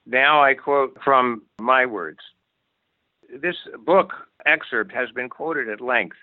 Now 0.06 0.44
I 0.44 0.54
quote 0.54 0.98
from 1.04 1.44
my 1.60 1.86
words. 1.86 2.20
This 3.42 3.56
book 3.86 4.12
excerpt 4.46 4.92
has 4.94 5.10
been 5.12 5.30
quoted 5.30 5.70
at 5.70 5.82
length 5.82 6.18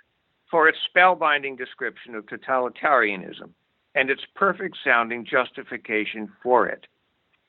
for 0.50 0.68
its 0.68 0.78
spellbinding 0.94 1.56
description 1.56 2.14
of 2.14 2.26
totalitarianism 2.26 3.50
and 3.94 4.10
its 4.10 4.22
perfect 4.34 4.76
sounding 4.84 5.24
justification 5.24 6.30
for 6.42 6.66
it. 6.66 6.86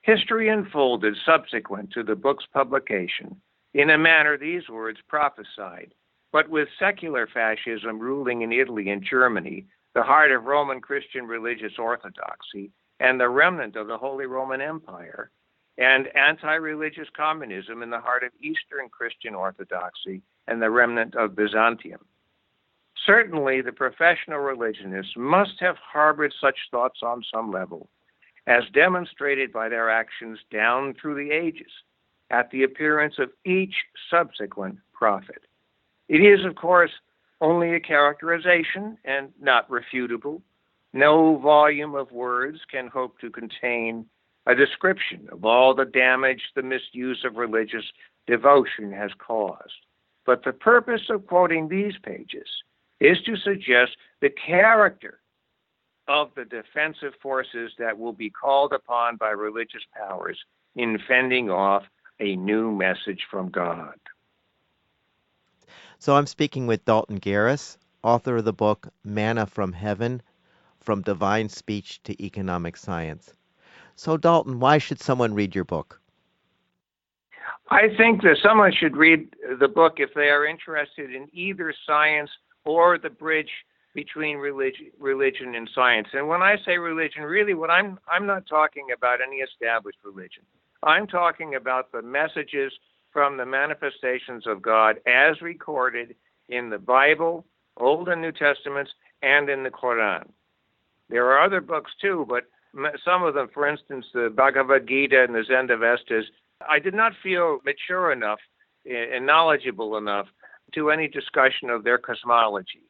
History 0.02 0.50
unfolded 0.50 1.16
subsequent 1.26 1.92
to 1.92 2.04
the 2.04 2.16
book's 2.16 2.46
publication 2.52 3.40
in 3.74 3.90
a 3.92 3.98
manner 3.98 4.38
these 4.38 4.68
words 4.70 5.00
prophesied, 5.08 5.94
but 6.32 6.50
with 6.50 6.68
secular 6.80 7.28
fascism 7.28 8.00
ruling 8.00 8.42
in 8.42 8.52
Italy 8.52 8.90
and 8.90 9.04
Germany, 9.08 9.66
the 9.94 10.04
heart 10.04 10.32
of 10.32 10.46
Roman 10.46 10.82
Christian 10.82 11.26
religious 11.26 11.74
orthodoxy, 11.78 12.72
and 13.02 13.20
the 13.20 13.28
remnant 13.28 13.76
of 13.76 13.88
the 13.88 13.98
Holy 13.98 14.28
Roman 14.28 14.62
Empire, 14.62 15.32
and 15.78 16.08
anti 16.16 16.54
religious 16.56 17.08
communism 17.18 17.82
in 17.82 17.90
the 17.90 18.00
heart 18.00 18.24
of 18.24 18.32
Eastern 18.40 18.88
Christian 18.90 19.34
orthodoxy 19.34 20.22
and 20.48 20.62
the 20.62 20.70
remnant 20.70 21.16
of 21.16 21.36
Byzantium. 21.36 22.06
Certainly, 23.06 23.62
the 23.62 23.72
professional 23.72 24.40
religionists 24.40 25.14
must 25.18 25.60
have 25.60 25.78
harbored 25.78 26.34
such 26.40 26.58
thoughts 26.70 27.00
on 27.02 27.24
some 27.34 27.52
level 27.52 27.90
as 28.48 28.64
demonstrated 28.74 29.52
by 29.52 29.70
their 29.70 29.90
actions 29.90 30.40
down 30.52 30.94
through 30.94 31.16
the 31.16 31.32
ages 31.32 31.72
at 32.30 32.50
the 32.52 32.64
appearance 32.64 33.16
of 33.18 33.32
each 33.46 33.74
subsequent 34.10 34.78
prophet. 34.94 35.42
It 36.08 36.18
is, 36.18 36.46
of 36.46 36.56
course, 36.56 36.92
only 37.40 37.74
a 37.74 37.80
characterization 37.80 38.98
and 39.06 39.30
not 39.42 39.70
refutable. 39.70 40.42
No 40.94 41.38
volume 41.38 41.96
of 41.96 42.12
words 42.12 42.60
can 42.70 42.88
hope 42.88 43.20
to 43.20 43.30
contain 43.30 44.06
a 44.46 44.56
description 44.56 45.30
of 45.32 45.46
all 45.46 45.74
the 45.74 45.86
damage 45.86 46.42
the 46.56 46.64
misuse 46.64 47.24
of 47.24 47.36
religious 47.36 47.86
devotion 48.28 48.92
has 48.92 49.12
caused. 49.18 49.86
But 50.26 50.44
the 50.44 50.54
purpose 50.54 51.10
of 51.10 51.28
quoting 51.28 51.68
these 51.68 51.94
pages 52.04 52.48
is 53.00 53.22
to 53.26 53.36
suggest 53.38 53.98
the 54.20 54.30
character 54.30 55.20
of 56.08 56.30
the 56.36 56.46
defensive 56.46 57.14
forces 57.22 57.72
that 57.80 57.98
will 57.98 58.14
be 58.14 58.30
called 58.30 58.74
upon 58.74 59.16
by 59.16 59.30
religious 59.30 59.84
powers 59.96 60.38
in 60.76 61.00
fending 61.08 61.50
off 61.50 61.84
a 62.20 62.36
new 62.36 62.72
message 62.72 63.22
from 63.30 63.50
God. 63.50 63.96
So 66.00 66.16
I'm 66.16 66.28
speaking 66.28 66.68
with 66.68 66.86
Dalton 66.86 67.20
Garis, 67.20 67.78
author 68.04 68.38
of 68.38 68.46
the 68.46 68.54
book 68.54 68.90
Manna 69.04 69.46
from 69.46 69.74
Heaven 69.74 70.22
From 70.82 71.02
Divine 71.02 71.48
Speech 71.48 72.02
to 72.04 72.24
Economic 72.24 72.76
Science. 72.76 73.34
So, 73.96 74.18
Dalton, 74.18 74.60
why 74.60 74.80
should 74.80 75.00
someone 75.00 75.34
read 75.34 75.56
your 75.56 75.64
book? 75.64 76.02
I 77.70 77.88
think 77.96 78.22
that 78.24 78.38
someone 78.44 78.74
should 78.74 78.98
read 78.98 79.34
the 79.60 79.68
book 79.68 79.96
if 79.98 80.14
they 80.14 80.30
are 80.30 80.46
interested 80.46 81.14
in 81.14 81.28
either 81.32 81.74
science 81.86 82.30
or 82.66 82.98
the 82.98 83.10
bridge 83.10 83.52
between 83.94 84.38
religion, 84.38 84.88
religion 85.00 85.56
and 85.56 85.70
science. 85.74 86.08
And 86.14 86.28
when 86.28 86.42
I 86.42 86.58
say 86.66 86.78
religion, 86.78 87.24
really, 87.24 87.54
what 87.54 87.70
I'm 87.70 88.00
I'm 88.12 88.26
not 88.26 88.48
talking 88.48 88.88
about 88.96 89.20
any 89.22 89.38
established 89.38 90.00
religion. 90.04 90.44
I'm 90.84 91.08
talking 91.08 91.56
about 91.56 91.92
the 91.92 92.02
messages 92.02 92.74
from 93.12 93.38
the 93.38 93.46
manifestations 93.46 94.48
of 94.48 94.62
God 94.62 95.00
as 95.06 95.42
recorded 95.42 96.16
in 96.50 96.70
the 96.70 96.80
Bible, 96.80 97.46
Old 97.78 98.10
and 98.10 98.22
New 98.22 98.32
Testaments, 98.32 98.92
and 99.22 99.50
in 99.50 99.64
the 99.64 99.70
Quran. 99.70 100.28
There 101.12 101.26
are 101.26 101.44
other 101.44 101.60
books 101.60 101.92
too, 102.02 102.26
but 102.28 102.46
some 103.04 103.24
of 103.24 103.34
them, 103.34 103.50
for 103.54 103.68
instance, 103.68 104.06
the 104.14 104.32
Bhagavad 104.34 104.88
Gita 104.88 105.24
and 105.24 105.36
the 105.36 105.44
Zendavestas, 105.44 106.24
I 106.68 106.80
did 106.80 106.94
not 106.94 107.12
feel 107.22 107.60
mature 107.66 108.12
enough 108.12 108.40
and 108.86 109.26
knowledgeable 109.26 109.98
enough 109.98 110.28
to 110.74 110.90
any 110.90 111.10
discussion 111.10 111.70
of 111.70 111.84
their 111.84 111.98
cosmology. 111.98 112.84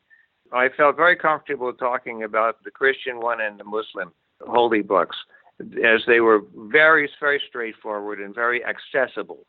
I 0.54 0.70
felt 0.70 0.98
very 0.98 1.16
comfortable 1.16 1.74
talking 1.74 2.24
about 2.24 2.64
the 2.64 2.72
Christian 2.72 3.20
one 3.20 3.42
and 3.42 3.60
the 3.60 3.64
Muslim 3.64 4.12
holy 4.42 4.82
books, 4.82 5.18
as 5.84 6.02
they 6.06 6.20
were 6.20 6.44
very, 6.56 7.10
very 7.20 7.42
straightforward 7.48 8.20
and 8.20 8.36
very 8.36 8.64
accessible. 8.64 9.46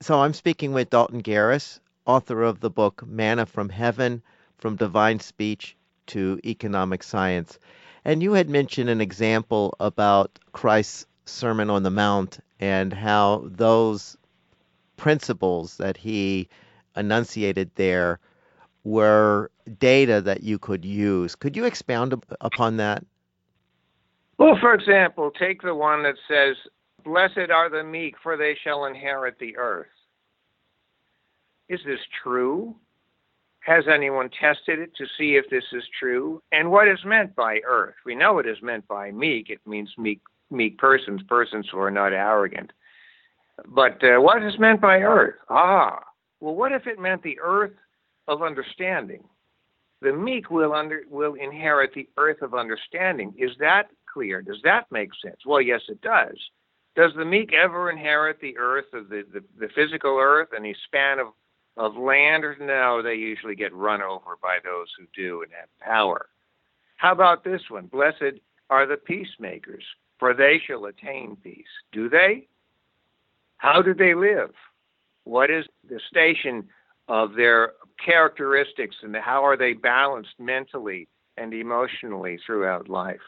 So 0.00 0.20
I'm 0.20 0.32
speaking 0.32 0.72
with 0.72 0.90
Dalton 0.90 1.22
Garis, 1.22 1.78
author 2.06 2.42
of 2.42 2.60
the 2.60 2.70
book 2.70 3.04
Manna 3.06 3.46
from 3.46 3.68
Heaven 3.68 4.22
From 4.58 4.76
Divine 4.76 5.20
Speech 5.20 5.76
to 6.10 6.40
Economic 6.44 7.02
Science. 7.02 7.58
And 8.04 8.22
you 8.22 8.32
had 8.32 8.48
mentioned 8.48 8.88
an 8.88 9.00
example 9.00 9.74
about 9.80 10.38
Christ's 10.52 11.06
Sermon 11.26 11.70
on 11.70 11.82
the 11.82 11.90
Mount 11.90 12.38
and 12.58 12.92
how 12.92 13.44
those 13.44 14.16
principles 14.96 15.76
that 15.78 15.96
he 15.96 16.48
enunciated 16.96 17.70
there 17.76 18.18
were 18.84 19.50
data 19.78 20.20
that 20.20 20.42
you 20.42 20.58
could 20.58 20.84
use. 20.84 21.34
Could 21.34 21.56
you 21.56 21.64
expound 21.64 22.14
upon 22.40 22.76
that? 22.78 23.04
Well, 24.38 24.56
for 24.60 24.74
example, 24.74 25.30
take 25.30 25.62
the 25.62 25.74
one 25.74 26.02
that 26.02 26.16
says, 26.26 26.56
Blessed 27.04 27.50
are 27.50 27.70
the 27.70 27.84
meek, 27.84 28.14
for 28.22 28.36
they 28.36 28.56
shall 28.62 28.84
inherit 28.84 29.38
the 29.38 29.56
earth. 29.56 29.86
Is 31.68 31.80
this 31.86 32.00
true? 32.22 32.74
Has 33.70 33.84
anyone 33.86 34.30
tested 34.30 34.80
it 34.80 34.96
to 34.96 35.06
see 35.16 35.36
if 35.36 35.48
this 35.48 35.62
is 35.72 35.84
true? 35.96 36.42
And 36.50 36.72
what 36.72 36.88
is 36.88 36.98
meant 37.04 37.36
by 37.36 37.60
earth? 37.64 37.94
We 38.04 38.16
know 38.16 38.40
it 38.40 38.46
is 38.48 38.60
meant 38.62 38.88
by 38.88 39.12
meek. 39.12 39.48
It 39.48 39.60
means 39.64 39.88
meek, 39.96 40.20
meek 40.50 40.76
persons, 40.76 41.22
persons 41.28 41.68
who 41.70 41.78
are 41.78 41.90
not 41.90 42.12
arrogant. 42.12 42.72
But 43.68 44.02
uh, 44.02 44.20
what 44.20 44.42
is 44.42 44.58
meant 44.58 44.80
by 44.80 45.02
earth? 45.02 45.36
Ah, 45.50 46.02
well, 46.40 46.56
what 46.56 46.72
if 46.72 46.88
it 46.88 46.98
meant 46.98 47.22
the 47.22 47.38
earth 47.40 47.70
of 48.26 48.42
understanding? 48.42 49.22
The 50.02 50.14
meek 50.14 50.50
will 50.50 50.72
under 50.72 51.02
will 51.08 51.34
inherit 51.34 51.92
the 51.94 52.08
earth 52.16 52.42
of 52.42 52.54
understanding. 52.54 53.32
Is 53.38 53.52
that 53.60 53.84
clear? 54.12 54.42
Does 54.42 54.58
that 54.64 54.90
make 54.90 55.10
sense? 55.24 55.46
Well, 55.46 55.62
yes, 55.62 55.82
it 55.88 56.00
does. 56.00 56.36
Does 56.96 57.12
the 57.16 57.24
meek 57.24 57.52
ever 57.52 57.88
inherit 57.88 58.40
the 58.40 58.58
earth 58.58 58.92
of 58.92 59.10
the, 59.10 59.22
the, 59.32 59.44
the 59.60 59.68
physical 59.76 60.18
earth, 60.20 60.48
any 60.56 60.74
span 60.86 61.20
of, 61.20 61.28
of 61.76 61.96
land? 61.96 62.44
Or 62.44 62.56
no, 62.60 63.02
they 63.02 63.14
usually 63.14 63.54
get 63.54 63.74
run 63.74 64.02
over 64.02 64.36
by 64.42 64.58
those 64.64 64.88
who 64.98 65.06
do 65.14 65.42
and 65.42 65.52
have 65.52 65.68
power. 65.80 66.28
How 66.96 67.12
about 67.12 67.44
this 67.44 67.62
one? 67.68 67.86
Blessed 67.86 68.40
are 68.68 68.86
the 68.86 68.96
peacemakers, 68.96 69.84
for 70.18 70.34
they 70.34 70.60
shall 70.66 70.84
attain 70.84 71.36
peace. 71.42 71.64
Do 71.92 72.08
they? 72.08 72.46
How 73.56 73.82
do 73.82 73.94
they 73.94 74.14
live? 74.14 74.50
What 75.24 75.50
is 75.50 75.66
the 75.88 76.00
station 76.08 76.68
of 77.08 77.34
their 77.34 77.72
characteristics 78.04 78.96
and 79.02 79.14
how 79.16 79.44
are 79.44 79.56
they 79.56 79.72
balanced 79.72 80.34
mentally 80.38 81.08
and 81.36 81.52
emotionally 81.52 82.38
throughout 82.44 82.88
life? 82.88 83.20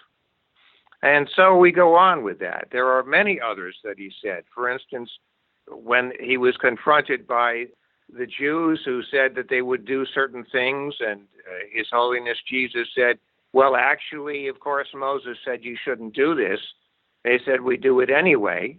And 1.02 1.28
so 1.34 1.56
we 1.56 1.72
go 1.72 1.94
on 1.96 2.22
with 2.22 2.38
that. 2.38 2.68
There 2.70 2.88
are 2.88 3.02
many 3.02 3.40
others 3.40 3.76
that 3.84 3.99
he 3.99 4.12
said. 4.22 4.44
For 4.54 4.70
instance, 4.70 5.11
when 5.66 6.12
he 6.20 6.37
was 6.37 6.56
confronted 6.58 7.26
by 7.26 7.66
the 8.16 8.26
Jews 8.26 8.81
who 8.85 9.02
said 9.11 9.35
that 9.37 9.49
they 9.49 9.62
would 9.62 9.85
do 9.85 10.04
certain 10.14 10.45
things, 10.52 10.95
and 11.00 11.23
uh, 11.23 11.64
His 11.73 11.87
Holiness 11.90 12.38
Jesus 12.49 12.87
said, 12.95 13.19
Well, 13.52 13.76
actually, 13.76 14.49
of 14.49 14.61
course, 14.61 14.88
Moses 14.95 15.37
said 15.45 15.61
you 15.64 15.76
shouldn't 15.85 16.14
do 16.14 16.35
this. 16.35 16.61
They 17.25 17.40
said, 17.45 17.61
We 17.61 17.76
do 17.76 18.00
it 18.00 18.11
anyway. 18.11 18.76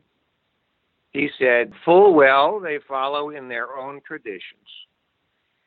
He 1.11 1.29
said, 1.39 1.73
Full 1.85 2.13
well 2.13 2.59
they 2.59 2.79
follow 2.87 3.29
in 3.29 3.47
their 3.47 3.77
own 3.77 4.01
traditions. 4.05 4.41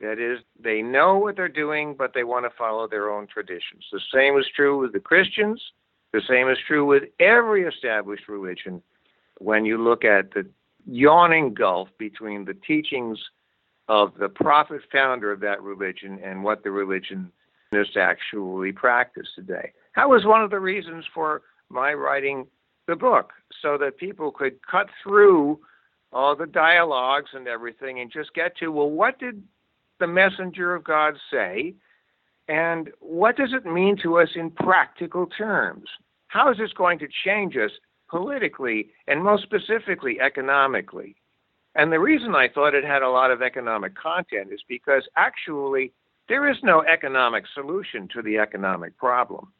That 0.00 0.18
is, 0.18 0.40
they 0.62 0.82
know 0.82 1.18
what 1.18 1.36
they're 1.36 1.48
doing, 1.48 1.94
but 1.96 2.12
they 2.14 2.24
want 2.24 2.44
to 2.44 2.56
follow 2.58 2.86
their 2.86 3.10
own 3.10 3.26
traditions. 3.26 3.84
The 3.90 4.00
same 4.12 4.38
is 4.38 4.44
true 4.54 4.78
with 4.78 4.92
the 4.92 5.00
Christians. 5.00 5.62
The 6.12 6.20
same 6.28 6.50
is 6.50 6.58
true 6.66 6.84
with 6.84 7.04
every 7.18 7.62
established 7.62 8.28
religion 8.28 8.82
when 9.38 9.64
you 9.64 9.82
look 9.82 10.04
at 10.04 10.32
the 10.32 10.46
yawning 10.86 11.54
gulf 11.54 11.88
between 11.98 12.44
the 12.44 12.54
teachings 12.54 13.18
of 13.88 14.12
the 14.18 14.28
prophet 14.28 14.82
founder 14.90 15.30
of 15.30 15.40
that 15.40 15.62
religion 15.62 16.18
and 16.24 16.42
what 16.42 16.64
the 16.64 16.70
religion 16.70 17.30
is 17.72 17.88
actually 17.96 18.72
practiced 18.72 19.30
today. 19.34 19.72
That 19.94 20.08
was 20.08 20.24
one 20.24 20.42
of 20.42 20.50
the 20.50 20.60
reasons 20.60 21.04
for 21.14 21.42
my 21.68 21.92
writing 21.92 22.46
the 22.86 22.96
book, 22.96 23.32
so 23.62 23.76
that 23.78 23.96
people 23.98 24.30
could 24.30 24.64
cut 24.64 24.86
through 25.02 25.58
all 26.12 26.36
the 26.36 26.46
dialogues 26.46 27.30
and 27.32 27.48
everything 27.48 27.98
and 27.98 28.12
just 28.12 28.32
get 28.32 28.56
to, 28.58 28.68
well, 28.68 28.88
what 28.88 29.18
did 29.18 29.42
the 29.98 30.06
messenger 30.06 30.74
of 30.74 30.84
God 30.84 31.14
say? 31.32 31.74
And 32.48 32.90
what 33.00 33.36
does 33.36 33.52
it 33.52 33.66
mean 33.66 33.96
to 34.04 34.20
us 34.20 34.28
in 34.36 34.50
practical 34.50 35.26
terms? 35.26 35.88
How 36.28 36.50
is 36.52 36.58
this 36.58 36.72
going 36.72 37.00
to 37.00 37.08
change 37.24 37.56
us 37.56 37.72
politically 38.08 38.90
and 39.08 39.24
most 39.24 39.42
specifically 39.42 40.20
economically? 40.20 41.16
And 41.76 41.92
the 41.92 42.00
reason 42.00 42.34
I 42.34 42.48
thought 42.48 42.74
it 42.74 42.84
had 42.84 43.02
a 43.02 43.08
lot 43.08 43.30
of 43.30 43.42
economic 43.42 43.94
content 43.94 44.50
is 44.50 44.60
because 44.66 45.02
actually 45.16 45.92
there 46.28 46.50
is 46.50 46.56
no 46.62 46.82
economic 46.82 47.44
solution 47.54 48.08
to 48.14 48.22
the 48.22 48.38
economic 48.38 48.96
problem. 48.96 49.52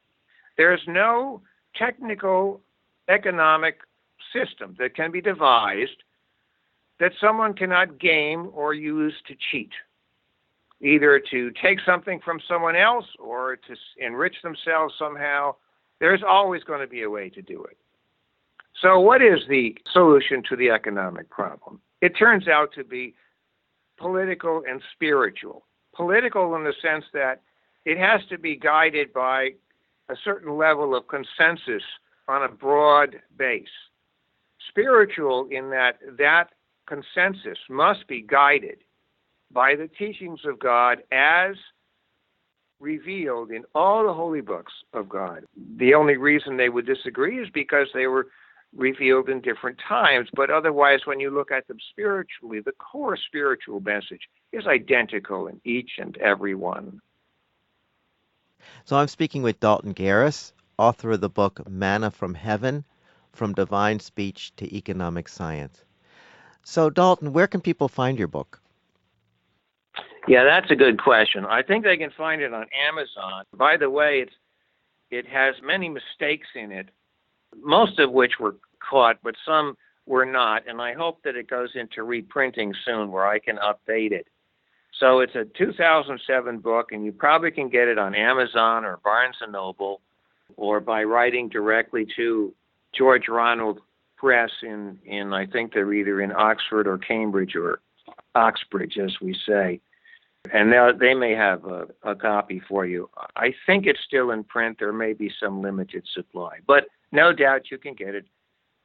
There 0.57 0.73
is 0.73 0.81
no 0.89 1.43
technical 1.77 2.63
economic 3.09 3.81
system 4.33 4.75
that 4.79 4.97
can 4.97 5.11
be 5.11 5.21
devised 5.21 6.03
that 6.99 7.13
someone 7.21 7.53
cannot 7.53 7.99
game 8.01 8.51
or 8.55 8.73
use 8.73 9.15
to 9.29 9.35
cheat 9.51 9.71
either 10.83 11.21
to 11.31 11.51
take 11.63 11.79
something 11.87 12.21
from 12.25 12.39
someone 12.47 12.77
else 12.77 13.07
or 13.19 13.57
to 13.57 13.75
enrich 13.99 14.37
themselves 14.43 14.95
somehow. 14.99 15.55
There's 16.01 16.23
always 16.27 16.63
going 16.65 16.81
to 16.81 16.87
be 16.87 17.03
a 17.03 17.11
way 17.11 17.31
to 17.31 17.43
do 17.43 17.65
it. 17.65 17.77
So, 18.83 19.01
what 19.01 19.23
is 19.23 19.41
the 19.49 19.75
solution 19.93 20.43
to 20.51 20.57
the 20.57 20.71
economic 20.71 21.31
problem? 21.31 21.81
It 22.01 22.11
turns 22.11 22.49
out 22.49 22.73
to 22.75 22.85
be 22.85 23.15
political 23.99 24.63
and 24.69 24.81
spiritual. 24.95 25.65
Political 25.95 26.55
in 26.57 26.65
the 26.65 26.75
sense 26.83 27.05
that 27.15 27.41
it 27.85 27.99
has 27.99 28.21
to 28.29 28.39
be 28.39 28.57
guided 28.57 29.13
by 29.13 29.51
a 30.09 30.17
certain 30.25 30.57
level 30.57 30.95
of 30.95 31.09
consensus 31.09 31.83
on 32.29 32.43
a 32.43 32.49
broad 32.49 33.17
base. 33.39 33.67
Spiritual 34.69 35.49
in 35.51 35.71
that 35.71 35.99
that 36.19 36.51
consensus 36.87 37.59
must 37.69 38.07
be 38.07 38.23
guided 38.23 38.79
by 39.51 39.75
the 39.75 39.89
teachings 39.89 40.41
of 40.45 40.59
God 40.59 40.99
as 41.13 41.55
revealed 42.81 43.51
in 43.51 43.65
all 43.75 44.05
the 44.05 44.13
holy 44.13 44.41
books 44.41 44.73
of 44.93 45.09
God. 45.09 45.45
The 45.79 45.95
only 45.95 46.17
reason 46.17 46.57
they 46.57 46.69
would 46.69 46.87
disagree 46.87 47.41
is 47.41 47.49
because 47.53 47.89
they 47.95 48.07
were 48.07 48.29
revealed 48.77 49.29
in 49.29 49.41
different 49.41 49.79
times, 49.87 50.29
but 50.35 50.51
otherwise, 50.51 51.01
when 51.05 51.21
you 51.21 51.31
look 51.31 51.51
at 51.51 51.67
them 51.67 51.79
spiritually, 51.91 52.61
the 52.61 52.73
core 52.73 53.17
spiritual 53.17 53.81
message 53.81 54.29
is 54.53 54.67
identical 54.67 55.47
in 55.49 55.61
each 55.65 55.93
and 55.99 56.17
every 56.19 56.55
one. 56.55 57.01
So 58.85 58.97
I'm 58.97 59.09
speaking 59.09 59.43
with 59.43 59.61
Dalton 59.61 59.95
Garis, 59.95 60.53
author 60.79 61.13
of 61.13 61.21
the 61.21 61.29
book 61.29 61.69
Manna 61.69 62.11
from 62.11 62.35
Heaven 62.35 62.85
From 63.33 63.53
Divine 63.53 64.01
Speech 64.01 64.55
to 64.57 64.77
Economic 64.77 65.29
Science. 65.29 65.85
So, 66.65 66.91
Dalton, 66.91 67.33
where 67.33 67.47
can 67.47 67.61
people 67.61 67.89
find 67.89 68.19
your 68.19 68.29
book? 68.29 68.61
Yeah, 70.27 70.43
that's 70.43 70.71
a 70.71 70.77
good 70.77 71.01
question. 71.01 71.45
I 71.45 71.63
think 71.63 71.85
they 71.85 71.97
can 71.97 72.11
find 72.11 72.43
it 72.43 72.53
on 72.53 72.67
Amazon. 72.89 73.45
By 73.55 73.77
the 73.77 73.89
way, 73.89 74.21
it's 74.21 74.35
it 75.11 75.27
has 75.29 75.55
many 75.63 75.89
mistakes 75.89 76.49
in 76.57 76.73
it, 76.73 76.89
most 77.63 78.01
of 78.01 78.11
which 78.11 78.41
were 78.41 78.57
caught, 78.81 79.19
but 79.23 79.35
some 79.45 79.77
were 80.07 80.27
not. 80.27 80.67
And 80.69 80.81
I 80.81 80.95
hope 80.95 81.23
that 81.25 81.37
it 81.37 81.49
goes 81.49 81.71
into 81.75 82.03
reprinting 82.03 82.75
soon 82.85 83.11
where 83.11 83.27
I 83.27 83.39
can 83.39 83.57
update 83.57 84.13
it. 84.13 84.27
So 84.99 85.21
it's 85.21 85.35
a 85.35 85.45
2007 85.59 86.59
book, 86.59 86.93
and 86.93 87.05
you 87.05 87.13
probably 87.13 87.51
can 87.51 87.69
get 87.69 87.89
it 87.89 87.99
on 87.99 88.15
Amazon 88.15 88.85
or 88.85 88.99
Barnes 89.05 89.37
and 89.43 89.53
Noble, 89.53 90.01
or 90.57 90.81
by 90.81 91.03
writing 91.05 91.49
directly 91.49 92.07
to 92.17 92.55
George 92.97 93.29
Ronald 93.29 93.81
Press 94.17 94.51
in 94.63 94.99
in 95.05 95.35
I 95.35 95.45
think 95.45 95.75
they're 95.75 95.93
either 95.93 96.23
in 96.23 96.33
Oxford 96.33 96.87
or 96.87 96.97
Cambridge 96.97 97.55
or 97.55 97.81
Oxbridge, 98.35 98.97
as 98.97 99.21
we 99.21 99.37
say 99.47 99.81
and 100.53 100.73
they 101.01 101.15
may 101.15 101.33
have 101.33 101.65
a, 101.65 101.87
a, 102.03 102.15
copy 102.15 102.61
for 102.69 102.87
you. 102.87 103.09
I 103.37 103.55
think 103.67 103.87
it's 103.87 104.01
still 104.07 104.31
in 104.31 104.45
print. 104.45 104.79
There 104.79 104.93
may 104.93 105.13
be 105.13 105.31
some 105.41 105.63
limited 105.63 106.05
supply, 106.13 106.59
but 106.67 106.85
no 107.13 107.33
doubt 107.33 107.71
you 107.71 107.79
can 107.79 107.95
get 107.95 108.15
it 108.15 108.27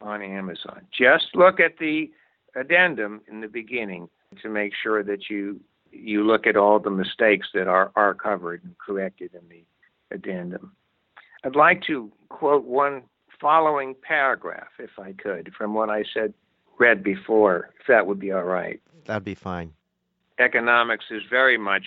on 0.02 0.22
Amazon. 0.22 0.82
Just 0.92 1.28
look 1.36 1.60
at 1.60 1.78
the 1.80 2.12
addendum 2.56 3.22
in 3.30 3.42
the 3.42 3.48
beginning 3.48 4.10
to 4.42 4.50
make 4.50 4.74
sure 4.82 5.04
that 5.04 5.30
you 5.30 5.60
you 5.94 6.26
look 6.26 6.48
at 6.48 6.56
all 6.56 6.80
the 6.80 6.90
mistakes 6.90 7.50
that 7.54 7.68
are, 7.68 7.92
are 7.98 8.14
covered 8.14 8.64
and 8.64 8.78
corrected 8.78 9.32
in 9.34 9.42
the 9.50 9.66
addendum. 10.16 10.72
I'd 11.44 11.58
like 11.58 11.84
to 11.88 12.10
quote 12.30 12.64
one 12.64 13.04
following 13.42 13.96
paragraph, 14.02 14.70
if 14.80 14.92
I 14.98 15.12
could, 15.12 15.52
from 15.58 15.74
what 15.74 15.90
I 15.90 16.06
said 16.14 16.34
read 16.80 17.04
before, 17.04 17.72
if 17.80 17.88
that 17.88 18.08
would 18.08 18.20
be 18.20 18.32
all 18.32 18.44
right. 18.44 18.80
That'd 19.06 19.26
be 19.26 19.36
fine 19.36 19.74
economics 20.42 21.06
is 21.12 21.22
very 21.30 21.58
much 21.58 21.84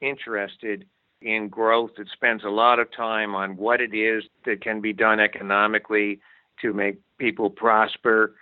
interested 0.00 0.84
in 1.20 1.48
growth. 1.48 1.90
It 1.98 2.08
spends 2.12 2.44
a 2.44 2.48
lot 2.48 2.78
of 2.78 2.90
time 2.92 3.34
on 3.34 3.56
what 3.56 3.80
it 3.80 3.94
is 3.94 4.24
that 4.44 4.62
can 4.62 4.80
be 4.80 4.92
done 4.92 5.20
economically 5.20 6.20
to 6.62 6.72
make 6.72 6.98
people 7.18 7.50
prosper. 7.50 8.34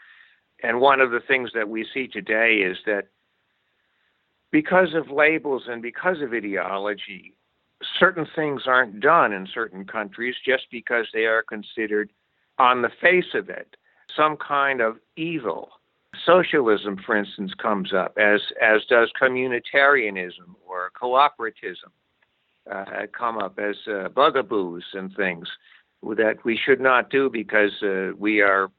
And 0.63 0.81
one 0.81 1.01
of 1.01 1.11
the 1.11 1.21
things 1.21 1.51
that 1.55 1.69
we 1.69 1.87
see 1.93 2.07
today 2.07 2.57
is 2.57 2.77
that 2.87 3.09
because 4.51 4.95
of 4.95 5.11
labels 5.11 5.65
and 5.69 5.83
because 5.83 6.21
of 6.23 6.33
ideology, 6.33 7.35
certain 7.99 8.27
things 8.35 8.63
aren't 8.67 9.01
done 9.01 9.33
in 9.33 9.47
certain 9.53 9.85
countries 9.85 10.35
just 10.45 10.65
because 10.71 11.07
they 11.13 11.27
are 11.27 11.43
considered, 11.43 12.11
on 12.59 12.81
the 12.83 12.91
face 13.03 13.35
of 13.35 13.51
it, 13.51 13.77
some 14.17 14.37
kind 14.37 14.81
of 14.81 14.97
evil. 15.17 15.71
Socialism, 16.25 16.97
for 17.05 17.17
instance, 17.17 17.53
comes 17.61 17.93
up, 17.93 18.17
as 18.17 18.41
as 18.63 18.81
does 18.89 19.11
communitarianism 19.21 20.55
or 20.67 20.91
cooperatism 20.99 21.93
uh, 22.73 23.07
come 23.13 23.37
up 23.37 23.59
as 23.59 23.77
uh, 23.87 24.09
bugaboos 24.09 24.85
and 24.95 25.15
things 25.15 25.47
that 26.15 26.45
we 26.45 26.59
should 26.65 26.81
not 26.81 27.11
do 27.11 27.29
because 27.31 27.73
uh, 27.83 28.13
we 28.19 28.41
are 28.41 28.71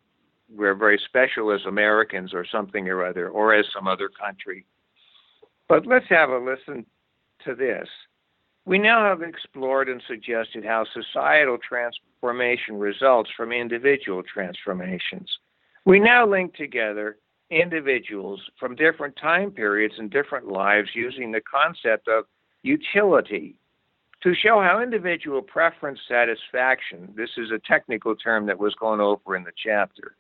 we're 0.50 0.76
very 0.76 1.00
special 1.06 1.52
as 1.52 1.60
Americans 1.68 2.34
or 2.34 2.46
something 2.50 2.88
or 2.88 3.06
other, 3.06 3.28
or 3.28 3.54
as 3.54 3.66
some 3.76 3.86
other 3.88 4.10
country. 4.10 4.66
But 5.68 5.86
let's 5.86 6.06
have 6.10 6.30
a 6.30 6.38
listen 6.38 6.86
to 7.44 7.54
this, 7.54 7.88
we 8.66 8.78
now 8.78 9.04
have 9.06 9.22
explored 9.22 9.88
and 9.88 10.02
suggested 10.08 10.66
how 10.66 10.86
societal 10.94 11.58
transformation 11.58 12.78
results 12.78 13.30
from 13.36 13.52
individual 13.52 14.24
transformations. 14.24 15.30
We 15.86 16.00
now 16.00 16.28
link 16.28 16.54
together 16.54 17.18
individuals 17.50 18.42
from 18.60 18.76
different 18.76 19.16
time 19.16 19.52
periods 19.52 19.96
and 19.98 20.12
different 20.12 20.48
lives 20.48 20.90
using 20.94 21.32
the 21.32 21.42
concept 21.42 22.10
of 22.10 22.26
utility 22.62 23.58
to 24.24 24.34
show 24.34 24.62
how 24.62 24.82
individual 24.82 25.42
preference 25.42 26.00
satisfaction, 26.08 27.14
this 27.16 27.30
is 27.38 27.52
a 27.52 27.60
technical 27.60 28.16
term 28.16 28.46
that 28.48 28.60
was 28.60 28.74
gone 28.76 29.00
over 29.00 29.36
in 29.36 29.44
the 29.44 29.52
chapter, 29.64 30.16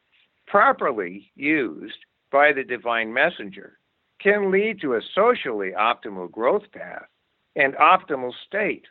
properly 0.45 1.31
used 1.35 1.97
by 2.31 2.51
the 2.53 2.63
divine 2.63 3.11
messenger 3.11 3.79
can 4.21 4.51
lead 4.51 4.81
to 4.81 4.95
a 4.95 5.01
socially 5.13 5.71
optimal 5.77 6.29
growth 6.31 6.63
path 6.73 7.05
and 7.55 7.75
optimal 7.75 8.31
state. 8.47 8.85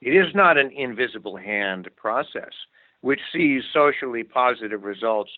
It 0.00 0.10
is 0.10 0.34
not 0.34 0.58
an 0.58 0.70
invisible 0.72 1.36
hand 1.36 1.88
process 1.96 2.52
which 3.00 3.20
sees 3.32 3.62
socially 3.72 4.24
positive 4.24 4.82
results 4.82 5.30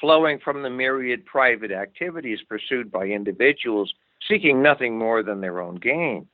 flowing 0.00 0.38
from 0.38 0.62
the 0.62 0.70
myriad 0.70 1.26
private 1.26 1.72
activities 1.72 2.38
pursued 2.48 2.90
by 2.90 3.06
individuals 3.06 3.92
seeking 4.28 4.62
nothing 4.62 4.96
more 4.96 5.22
than 5.22 5.40
their 5.40 5.60
own 5.60 5.76
gain. 5.76 6.26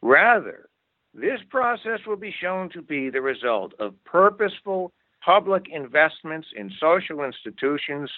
Rather, 0.00 0.68
this 1.14 1.40
process 1.50 2.00
will 2.06 2.16
be 2.16 2.34
shown 2.40 2.70
to 2.70 2.82
be 2.82 3.10
the 3.10 3.20
result 3.20 3.74
of 3.78 3.94
purposeful 4.04 4.92
public 5.24 5.66
investments 5.70 6.48
in 6.56 6.70
social 6.80 7.22
institutions 7.22 8.10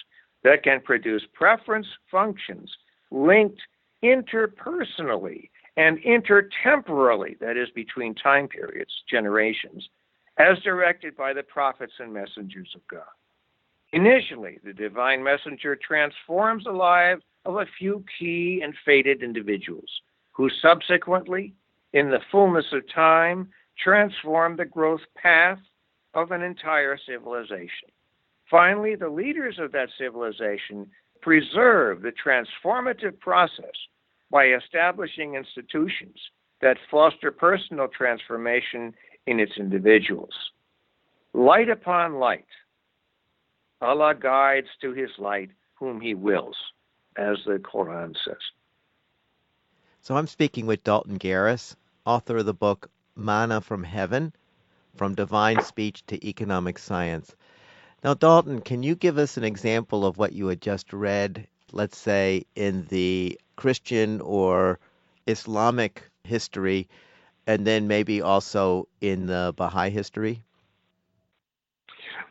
that 0.43 0.63
can 0.63 0.79
produce 0.81 1.23
preference 1.33 1.87
functions 2.09 2.71
linked 3.11 3.59
interpersonally 4.03 5.49
and 5.77 5.97
intertemporally, 5.99 7.37
that 7.39 7.57
is, 7.57 7.69
between 7.75 8.15
time 8.15 8.47
periods, 8.47 8.91
generations, 9.09 9.87
as 10.37 10.57
directed 10.63 11.17
by 11.17 11.33
the 11.33 11.43
prophets 11.43 11.93
and 11.99 12.13
messengers 12.13 12.71
of 12.75 12.81
God. 12.87 13.03
Initially, 13.91 14.59
the 14.63 14.73
divine 14.73 15.23
messenger 15.23 15.75
transforms 15.75 16.63
the 16.63 16.71
lives 16.71 17.23
of 17.45 17.57
a 17.57 17.65
few 17.77 18.03
key 18.17 18.61
and 18.63 18.73
fated 18.85 19.21
individuals, 19.21 19.89
who 20.31 20.49
subsequently, 20.61 21.53
in 21.95 22.09
the 22.09 22.19
fullness 22.29 22.65
of 22.73 22.83
time, 22.93 23.47
transform 23.81 24.57
the 24.57 24.65
growth 24.65 24.99
path 25.15 25.59
of 26.13 26.31
an 26.31 26.41
entire 26.41 26.97
civilization. 26.97 27.89
Finally, 28.51 28.95
the 28.95 29.07
leaders 29.07 29.57
of 29.59 29.71
that 29.71 29.87
civilization 29.97 30.87
preserve 31.21 32.01
the 32.01 32.11
transformative 32.11 33.17
process 33.19 33.73
by 34.29 34.47
establishing 34.47 35.35
institutions 35.35 36.17
that 36.61 36.77
foster 36.91 37.31
personal 37.31 37.87
transformation 37.87 38.93
in 39.25 39.39
its 39.39 39.53
individuals. 39.57 40.33
Light 41.33 41.69
upon 41.69 42.15
light. 42.15 42.45
Allah 43.79 44.15
guides 44.19 44.67
to 44.81 44.91
his 44.91 45.11
light 45.17 45.49
whom 45.75 46.01
he 46.01 46.13
wills, 46.13 46.57
as 47.15 47.37
the 47.45 47.57
Quran 47.57 48.13
says. 48.25 48.35
So 50.01 50.17
I'm 50.17 50.27
speaking 50.27 50.65
with 50.65 50.83
Dalton 50.83 51.17
Garis, 51.17 51.75
author 52.05 52.37
of 52.37 52.45
the 52.45 52.53
book 52.53 52.89
Manna 53.15 53.61
from 53.61 53.83
Heaven 53.83 54.31
From 54.95 55.15
Divine 55.15 55.61
Speech 55.61 56.05
to 56.07 56.27
Economic 56.27 56.77
Science. 56.77 57.35
Now, 58.03 58.13
Dalton, 58.13 58.61
can 58.61 58.83
you 58.83 58.95
give 58.95 59.17
us 59.17 59.37
an 59.37 59.43
example 59.43 60.05
of 60.05 60.17
what 60.17 60.33
you 60.33 60.47
had 60.47 60.61
just 60.61 60.93
read, 60.93 61.47
let's 61.71 61.97
say, 61.97 62.45
in 62.55 62.85
the 62.89 63.39
Christian 63.55 64.21
or 64.21 64.79
Islamic 65.25 66.03
history, 66.23 66.87
and 67.47 67.65
then 67.65 67.87
maybe 67.87 68.21
also 68.21 68.87
in 69.01 69.25
the 69.25 69.53
Baha'i 69.57 69.89
history? 69.89 70.43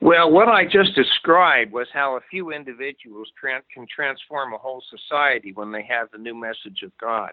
Well, 0.00 0.30
what 0.30 0.48
I 0.48 0.64
just 0.64 0.94
described 0.94 1.72
was 1.72 1.88
how 1.92 2.16
a 2.16 2.20
few 2.30 2.52
individuals 2.52 3.28
can 3.42 3.86
transform 3.94 4.52
a 4.52 4.58
whole 4.58 4.82
society 4.88 5.52
when 5.52 5.72
they 5.72 5.82
have 5.82 6.10
the 6.12 6.18
new 6.18 6.34
message 6.34 6.82
of 6.84 6.96
God 6.98 7.32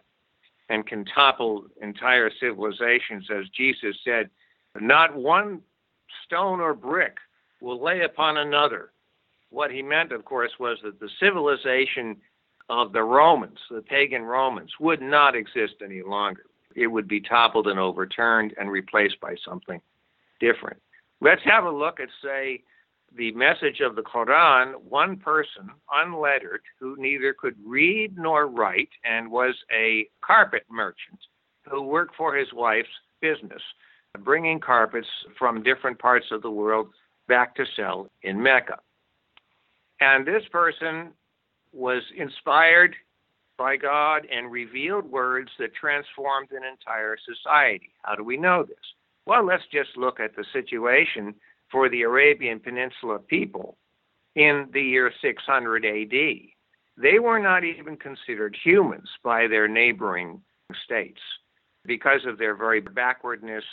and 0.72 0.88
can 0.88 1.04
topple 1.04 1.66
entire 1.82 2.32
civilizations, 2.40 3.28
as 3.30 3.46
Jesus 3.50 3.94
said, 4.06 4.30
not 4.80 5.14
one 5.14 5.60
stone 6.26 6.62
or 6.62 6.74
brick 6.74 7.18
will 7.60 7.84
lay 7.84 8.02
upon 8.02 8.38
another. 8.38 8.94
What 9.50 9.70
he 9.70 9.82
meant, 9.82 10.14
of 10.14 10.24
course, 10.24 10.52
was 10.62 10.78
that 10.84 10.98
the 11.02 11.10
civilization 11.20 12.16
of 12.70 12.94
the 12.94 13.04
Romans, 13.04 13.58
the 13.70 13.82
pagan 13.82 14.24
Romans, 14.24 14.72
would 14.80 15.02
not 15.02 15.36
exist 15.36 15.76
any 15.84 16.02
longer. 16.02 16.46
It 16.74 16.88
would 16.88 17.08
be 17.08 17.20
toppled 17.20 17.68
and 17.68 17.78
overturned 17.78 18.54
and 18.58 18.72
replaced 18.72 19.20
by 19.20 19.36
something 19.46 19.82
different. 20.40 20.82
Let's 21.20 21.44
have 21.44 21.66
a 21.66 21.70
look 21.70 22.00
at, 22.00 22.08
say, 22.24 22.64
the 23.16 23.32
message 23.34 23.82
of 23.82 23.96
the 23.96 24.02
Quran. 24.02 24.74
One 24.84 25.18
person, 25.18 25.70
unlettered, 25.92 26.62
who 26.80 26.96
neither 26.98 27.34
could 27.34 27.56
read 27.66 28.18
nor 28.18 28.48
write 28.48 28.90
and 29.04 29.30
was 29.30 29.56
a 29.72 30.08
carpet 30.22 30.64
merchant 30.70 31.20
who 31.70 31.82
worked 31.82 32.16
for 32.16 32.36
his 32.36 32.48
wife's 32.54 32.90
business, 33.22 33.62
bringing 34.20 34.60
carpets 34.60 35.08
from 35.38 35.64
different 35.64 36.00
parts 36.00 36.28
of 36.32 36.42
the 36.42 36.52
world 36.52 36.88
back 37.28 37.56
to 37.56 37.66
sell 37.76 38.10
in 38.24 38.42
Mecca. 38.42 38.80
And 40.00 40.26
this 40.26 40.44
person 40.52 41.12
was 41.72 42.02
inspired 42.18 42.96
by 43.58 43.78
God 43.78 44.28
and 44.34 44.52
revealed 44.52 45.06
words 45.06 45.52
that 45.60 45.76
transformed 45.76 46.50
an 46.52 46.64
entire 46.64 47.16
society. 47.18 47.92
How 48.02 48.16
do 48.16 48.24
we 48.24 48.38
know 48.38 48.64
this? 48.64 48.78
Well, 49.28 49.46
let's 49.46 49.64
just 49.72 49.96
look 49.96 50.20
at 50.20 50.36
the 50.36 50.44
situation 50.52 51.36
for 51.72 51.90
the 51.90 52.02
Arabian 52.02 52.60
Peninsula 52.60 53.20
people 53.20 53.78
in 54.36 54.68
the 54.74 54.82
year 54.82 55.12
600 55.22 55.86
AD. 55.86 56.12
They 56.98 57.20
were 57.20 57.40
not 57.40 57.64
even 57.64 57.98
considered 57.98 58.56
humans 58.64 59.10
by 59.24 59.48
their 59.48 59.68
neighboring 59.68 60.42
states 60.86 61.22
because 61.86 62.22
of 62.28 62.38
their 62.38 62.56
very 62.56 62.82
backwardness 62.82 63.64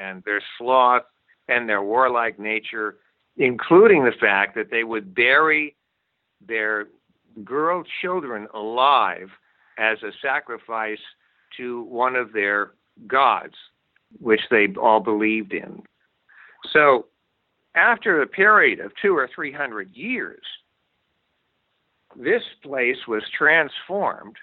and 0.00 0.22
their 0.24 0.42
sloth 0.56 1.02
and 1.48 1.68
their 1.68 1.82
warlike 1.82 2.38
nature, 2.38 2.96
including 3.36 4.04
the 4.04 4.12
fact 4.18 4.54
that 4.54 4.70
they 4.70 4.84
would 4.84 5.14
bury 5.14 5.76
their 6.46 6.88
girl 7.44 7.82
children 8.00 8.46
alive 8.54 9.28
as 9.78 9.98
a 10.02 10.12
sacrifice 10.22 10.98
to 11.56 11.82
one 11.84 12.16
of 12.16 12.32
their 12.32 12.72
gods, 13.06 13.54
which 14.20 14.40
they 14.50 14.68
all 14.80 15.00
believed 15.00 15.52
in. 15.52 15.82
So, 16.72 17.06
after 17.74 18.22
a 18.22 18.26
period 18.26 18.80
of 18.80 18.92
two 19.00 19.16
or 19.16 19.28
three 19.34 19.52
hundred 19.52 19.90
years, 19.94 20.42
this 22.16 22.42
place 22.62 23.06
was 23.06 23.22
transformed 23.36 24.36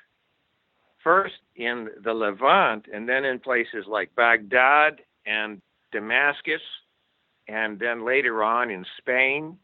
first 1.03 1.35
in 1.55 1.89
the 2.03 2.13
Levant 2.13 2.85
and 2.93 3.07
then 3.07 3.25
in 3.25 3.39
places 3.39 3.85
like 3.87 4.15
Baghdad 4.15 5.01
and 5.25 5.61
Damascus, 5.91 6.61
and 7.47 7.79
then 7.79 8.05
later 8.05 8.43
on 8.43 8.69
in 8.69 8.85
Spain 8.97 9.57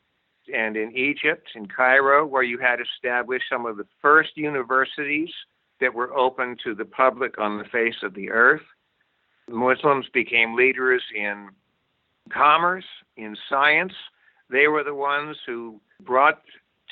and 0.53 0.75
in 0.75 0.95
Egypt, 0.95 1.47
in 1.55 1.67
Cairo, 1.67 2.25
where 2.25 2.43
you 2.43 2.57
had 2.57 2.79
established 2.81 3.45
some 3.49 3.65
of 3.65 3.77
the 3.77 3.87
first 4.01 4.35
universities 4.35 5.29
that 5.79 5.93
were 5.93 6.13
open 6.17 6.57
to 6.63 6.75
the 6.75 6.85
public 6.85 7.39
on 7.39 7.57
the 7.57 7.63
face 7.65 7.95
of 8.03 8.13
the 8.13 8.29
earth. 8.29 8.61
Muslims 9.49 10.05
became 10.13 10.55
leaders 10.55 11.03
in 11.15 11.49
commerce, 12.31 12.85
in 13.17 13.35
science. 13.49 13.93
They 14.49 14.67
were 14.67 14.83
the 14.83 14.95
ones 14.95 15.37
who 15.45 15.79
brought 16.01 16.41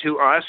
to 0.03 0.19
us 0.19 0.43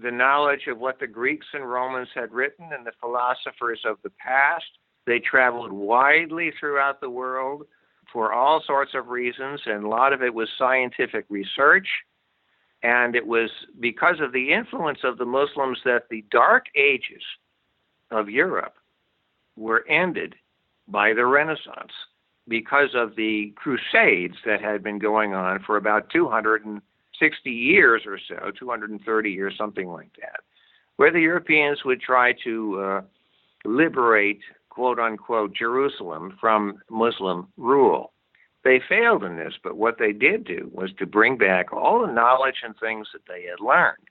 the 0.00 0.10
knowledge 0.10 0.66
of 0.68 0.78
what 0.78 1.00
the 1.00 1.06
Greeks 1.06 1.46
and 1.52 1.68
Romans 1.68 2.08
had 2.14 2.32
written 2.32 2.70
and 2.72 2.86
the 2.86 2.92
philosophers 3.00 3.80
of 3.84 3.96
the 4.02 4.10
past. 4.10 4.66
They 5.06 5.18
traveled 5.18 5.72
widely 5.72 6.52
throughout 6.58 7.00
the 7.00 7.10
world 7.10 7.66
for 8.12 8.32
all 8.32 8.62
sorts 8.66 8.92
of 8.94 9.08
reasons, 9.08 9.60
and 9.66 9.84
a 9.84 9.88
lot 9.88 10.12
of 10.12 10.22
it 10.22 10.32
was 10.32 10.48
scientific 10.56 11.26
research. 11.28 11.88
And 12.82 13.16
it 13.16 13.26
was 13.26 13.50
because 13.80 14.20
of 14.20 14.32
the 14.32 14.52
influence 14.52 15.00
of 15.02 15.18
the 15.18 15.24
Muslims 15.24 15.78
that 15.84 16.04
the 16.10 16.24
dark 16.30 16.66
ages 16.76 17.22
of 18.10 18.30
Europe 18.30 18.74
were 19.56 19.84
ended 19.88 20.36
by 20.86 21.12
the 21.12 21.26
Renaissance 21.26 21.92
because 22.48 22.90
of 22.94 23.16
the 23.16 23.52
Crusades 23.56 24.36
that 24.44 24.60
had 24.60 24.82
been 24.82 24.98
going 24.98 25.34
on 25.34 25.60
for 25.64 25.76
about 25.76 26.10
260 26.10 27.50
years 27.50 28.02
or 28.06 28.18
so, 28.18 28.50
230 28.58 29.30
years, 29.30 29.54
something 29.56 29.88
like 29.88 30.10
that, 30.20 30.40
where 30.96 31.12
the 31.12 31.20
Europeans 31.20 31.84
would 31.84 32.00
try 32.00 32.32
to 32.44 32.80
uh, 32.80 33.00
liberate, 33.64 34.40
quote 34.70 34.98
unquote, 34.98 35.54
Jerusalem 35.54 36.36
from 36.40 36.80
Muslim 36.90 37.48
rule. 37.56 38.12
They 38.64 38.80
failed 38.88 39.24
in 39.24 39.36
this, 39.36 39.54
but 39.62 39.76
what 39.76 39.98
they 39.98 40.12
did 40.12 40.44
do 40.44 40.70
was 40.72 40.90
to 40.98 41.06
bring 41.06 41.38
back 41.38 41.72
all 41.72 42.00
the 42.04 42.12
knowledge 42.12 42.56
and 42.64 42.74
things 42.78 43.08
that 43.12 43.22
they 43.28 43.44
had 43.44 43.60
learned 43.64 44.08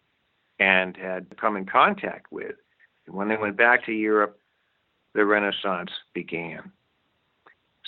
and 0.60 0.96
had 0.96 1.38
come 1.40 1.58
in 1.58 1.66
contact 1.66 2.32
with. 2.32 2.56
And 3.06 3.16
when 3.16 3.28
they 3.28 3.38
went 3.38 3.58
back 3.58 3.86
to 3.86 3.92
Europe, 3.92 4.40
the 5.14 5.26
Renaissance 5.26 5.92
began. 6.14 6.72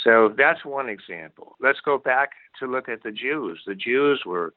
So 0.03 0.33
that's 0.37 0.63
one 0.63 0.89
example. 0.89 1.55
Let's 1.59 1.79
go 1.83 1.97
back 1.97 2.31
to 2.59 2.67
look 2.67 2.87
at 2.87 3.03
the 3.03 3.11
Jews. 3.11 3.61
The 3.65 3.75
Jews 3.75 4.21
were 4.25 4.53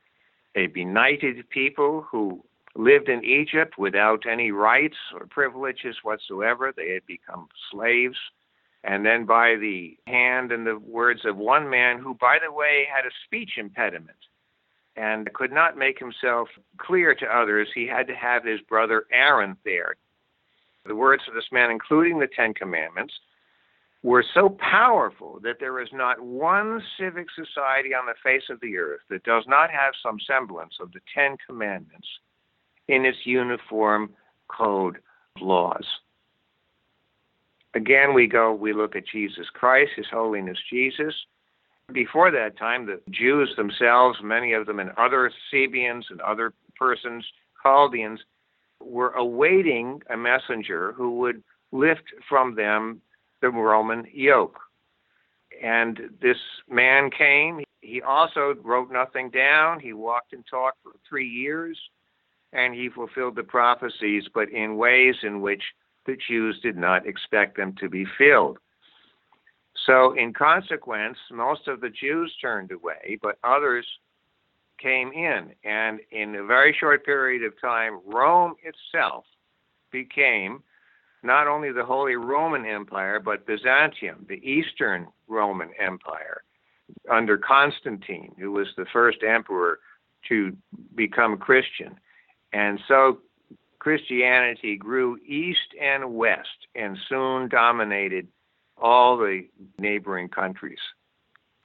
a 0.54 0.68
benighted 0.68 1.48
people 1.50 2.06
who 2.10 2.44
lived 2.74 3.08
in 3.08 3.24
Egypt 3.24 3.76
without 3.76 4.24
any 4.30 4.50
rights 4.50 4.96
or 5.14 5.26
privileges 5.26 5.96
whatsoever. 6.02 6.72
They 6.74 6.92
had 6.92 7.06
become 7.06 7.48
slaves. 7.70 8.16
And 8.84 9.06
then, 9.06 9.26
by 9.26 9.56
the 9.56 9.96
hand 10.06 10.50
and 10.50 10.66
the 10.66 10.78
words 10.78 11.20
of 11.24 11.36
one 11.36 11.70
man, 11.70 11.98
who, 11.98 12.14
by 12.14 12.38
the 12.44 12.52
way, 12.52 12.86
had 12.92 13.06
a 13.06 13.14
speech 13.26 13.52
impediment 13.56 14.18
and 14.96 15.32
could 15.34 15.52
not 15.52 15.78
make 15.78 15.98
himself 15.98 16.48
clear 16.78 17.14
to 17.14 17.26
others, 17.26 17.68
he 17.74 17.86
had 17.86 18.06
to 18.08 18.14
have 18.14 18.44
his 18.44 18.60
brother 18.62 19.04
Aaron 19.12 19.56
there. 19.64 19.94
The 20.84 20.96
words 20.96 21.22
of 21.28 21.34
this 21.34 21.50
man, 21.52 21.70
including 21.70 22.18
the 22.18 22.26
Ten 22.26 22.52
Commandments, 22.52 23.14
were 24.02 24.24
so 24.34 24.48
powerful 24.48 25.38
that 25.42 25.60
there 25.60 25.80
is 25.80 25.88
not 25.92 26.20
one 26.20 26.82
civic 26.98 27.28
society 27.30 27.94
on 27.94 28.06
the 28.06 28.14
face 28.22 28.42
of 28.50 28.60
the 28.60 28.76
earth 28.76 29.00
that 29.08 29.22
does 29.22 29.44
not 29.46 29.70
have 29.70 29.94
some 30.02 30.18
semblance 30.26 30.74
of 30.80 30.90
the 30.92 31.00
Ten 31.14 31.36
Commandments 31.46 32.08
in 32.88 33.04
its 33.04 33.18
uniform 33.24 34.10
code 34.48 34.96
of 35.36 35.42
laws. 35.42 35.86
Again, 37.74 38.12
we 38.12 38.26
go, 38.26 38.52
we 38.52 38.72
look 38.72 38.96
at 38.96 39.06
Jesus 39.06 39.46
Christ, 39.54 39.92
His 39.96 40.06
Holiness 40.10 40.58
Jesus. 40.68 41.14
Before 41.92 42.30
that 42.30 42.58
time, 42.58 42.86
the 42.86 43.00
Jews 43.10 43.54
themselves, 43.56 44.18
many 44.22 44.52
of 44.52 44.66
them 44.66 44.80
and 44.80 44.90
other 44.98 45.30
Sabians 45.52 46.04
and 46.10 46.20
other 46.20 46.52
persons, 46.76 47.24
Chaldeans, 47.62 48.20
were 48.80 49.12
awaiting 49.12 50.02
a 50.10 50.16
messenger 50.16 50.92
who 50.92 51.18
would 51.18 51.42
lift 51.70 52.02
from 52.28 52.56
them 52.56 53.00
the 53.42 53.50
Roman 53.50 54.06
yoke. 54.12 54.58
And 55.62 56.00
this 56.22 56.38
man 56.70 57.10
came. 57.10 57.60
He 57.82 58.00
also 58.00 58.54
wrote 58.62 58.90
nothing 58.90 59.28
down. 59.28 59.80
He 59.80 59.92
walked 59.92 60.32
and 60.32 60.44
talked 60.48 60.78
for 60.82 60.92
three 61.06 61.28
years, 61.28 61.78
and 62.54 62.74
he 62.74 62.88
fulfilled 62.88 63.36
the 63.36 63.42
prophecies, 63.42 64.24
but 64.32 64.48
in 64.48 64.76
ways 64.76 65.16
in 65.22 65.42
which 65.42 65.62
the 66.06 66.16
Jews 66.28 66.58
did 66.62 66.76
not 66.76 67.06
expect 67.06 67.56
them 67.56 67.74
to 67.80 67.88
be 67.88 68.06
filled. 68.16 68.58
So, 69.86 70.12
in 70.12 70.32
consequence, 70.32 71.18
most 71.30 71.66
of 71.66 71.80
the 71.80 71.90
Jews 71.90 72.32
turned 72.40 72.70
away, 72.70 73.18
but 73.20 73.38
others 73.42 73.86
came 74.78 75.12
in. 75.12 75.52
And 75.64 76.00
in 76.10 76.36
a 76.36 76.44
very 76.44 76.76
short 76.78 77.04
period 77.04 77.44
of 77.44 77.60
time, 77.60 78.00
Rome 78.06 78.54
itself 78.62 79.24
became 79.90 80.62
not 81.22 81.46
only 81.46 81.72
the 81.72 81.84
Holy 81.84 82.16
Roman 82.16 82.66
Empire, 82.66 83.20
but 83.20 83.46
Byzantium, 83.46 84.26
the 84.28 84.42
Eastern 84.48 85.06
Roman 85.28 85.70
Empire, 85.78 86.42
under 87.10 87.38
Constantine, 87.38 88.34
who 88.38 88.52
was 88.52 88.68
the 88.76 88.86
first 88.92 89.18
emperor 89.22 89.78
to 90.28 90.56
become 90.94 91.36
Christian. 91.36 91.98
And 92.52 92.78
so 92.88 93.18
Christianity 93.78 94.76
grew 94.76 95.18
east 95.26 95.74
and 95.80 96.14
west 96.14 96.68
and 96.74 96.96
soon 97.08 97.48
dominated 97.48 98.28
all 98.76 99.16
the 99.16 99.46
neighboring 99.78 100.28
countries. 100.28 100.78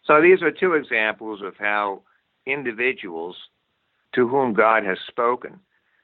So 0.06 0.22
these 0.22 0.42
are 0.42 0.52
two 0.52 0.74
examples 0.74 1.42
of 1.44 1.56
how 1.58 2.04
individuals 2.46 3.36
to 4.16 4.28
whom 4.28 4.54
God 4.54 4.84
has 4.86 4.98
spoken 5.08 5.60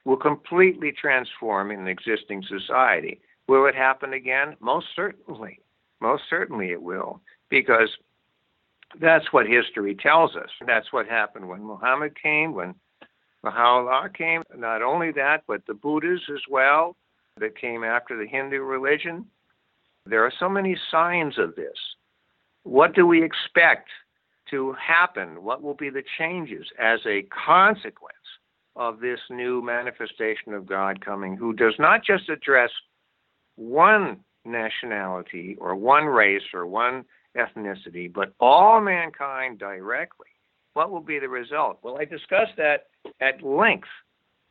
will 0.06 0.18
completely 0.18 0.92
transform 0.92 1.72
an 1.72 1.88
existing 1.88 2.44
society. 2.44 3.22
Will 3.48 3.66
it 3.66 3.76
happen 3.76 4.14
again? 4.14 4.56
Most 4.60 4.88
certainly. 4.96 5.60
Most 6.02 6.24
certainly 6.30 6.72
it 6.72 6.82
will, 6.82 7.22
because 7.50 7.90
that's 9.00 9.32
what 9.32 9.48
history 9.48 9.96
tells 9.96 10.36
us. 10.36 10.50
That's 10.66 10.92
what 10.92 11.08
happened 11.08 11.48
when 11.48 11.64
Muhammad 11.64 12.14
came, 12.22 12.54
when 12.54 12.76
Baha'u'llah 13.42 14.10
came. 14.18 14.44
Not 14.56 14.82
only 14.82 15.12
that, 15.14 15.44
but 15.48 15.66
the 15.66 15.74
Buddhas 15.74 16.22
as 16.32 16.42
well 16.50 16.96
that 17.40 17.58
came 17.58 17.84
after 17.84 18.18
the 18.18 18.28
Hindu 18.28 18.62
religion. 18.62 19.26
There 20.06 20.24
are 20.24 20.34
so 20.40 20.50
many 20.50 20.78
signs 20.92 21.38
of 21.38 21.56
this. 21.56 21.78
What 22.64 22.94
do 22.94 23.08
we 23.08 23.24
expect 23.24 23.90
to 24.52 24.74
happen? 24.74 25.44
What 25.44 25.62
will 25.62 25.74
be 25.74 25.90
the 25.90 26.04
changes 26.18 26.68
as 26.80 27.00
a 27.06 27.24
consequence 27.24 28.14
of 28.76 29.00
this 29.00 29.20
new 29.30 29.62
manifestation 29.62 30.54
of 30.54 30.66
God 30.66 31.04
coming, 31.04 31.38
who 31.38 31.54
does 31.54 31.76
not 31.80 32.04
just 32.04 32.30
address 32.30 32.72
one 33.56 34.20
nationality 34.46 35.58
or 35.60 35.76
one 35.76 36.06
race 36.06 36.44
or 36.54 36.66
one 36.66 37.06
ethnicity, 37.36 38.12
but 38.12 38.34
all 38.40 38.82
mankind 38.82 39.60
directly, 39.60 40.28
what 40.74 40.92
will 40.92 41.02
be 41.02 41.20
the 41.20 41.30
result? 41.30 41.80
Well, 41.82 41.98
I 42.00 42.06
discuss 42.06 42.48
that 42.58 42.88
at 43.22 43.44
length 43.44 43.88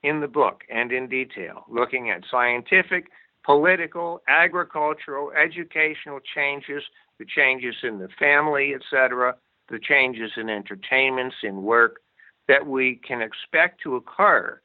in 0.03 0.21
the 0.21 0.29
book 0.29 0.63
and 0.71 0.93
in 0.93 1.09
detail, 1.09 1.65
looking 1.69 2.11
at 2.11 2.23
scientific, 2.31 3.09
political, 3.45 4.23
agricultural, 4.29 5.33
educational 5.33 6.21
changes, 6.35 6.83
the 7.19 7.25
changes 7.25 7.75
in 7.83 7.99
the 7.99 8.09
family, 8.19 8.75
etc., 8.75 9.35
the 9.69 9.79
changes 9.79 10.33
in 10.37 10.49
entertainments, 10.49 11.37
in 11.43 11.63
work 11.63 12.01
that 12.49 12.67
we 12.67 13.01
can 13.07 13.23
expect 13.23 13.81
to 13.83 13.97
occur 13.97 14.61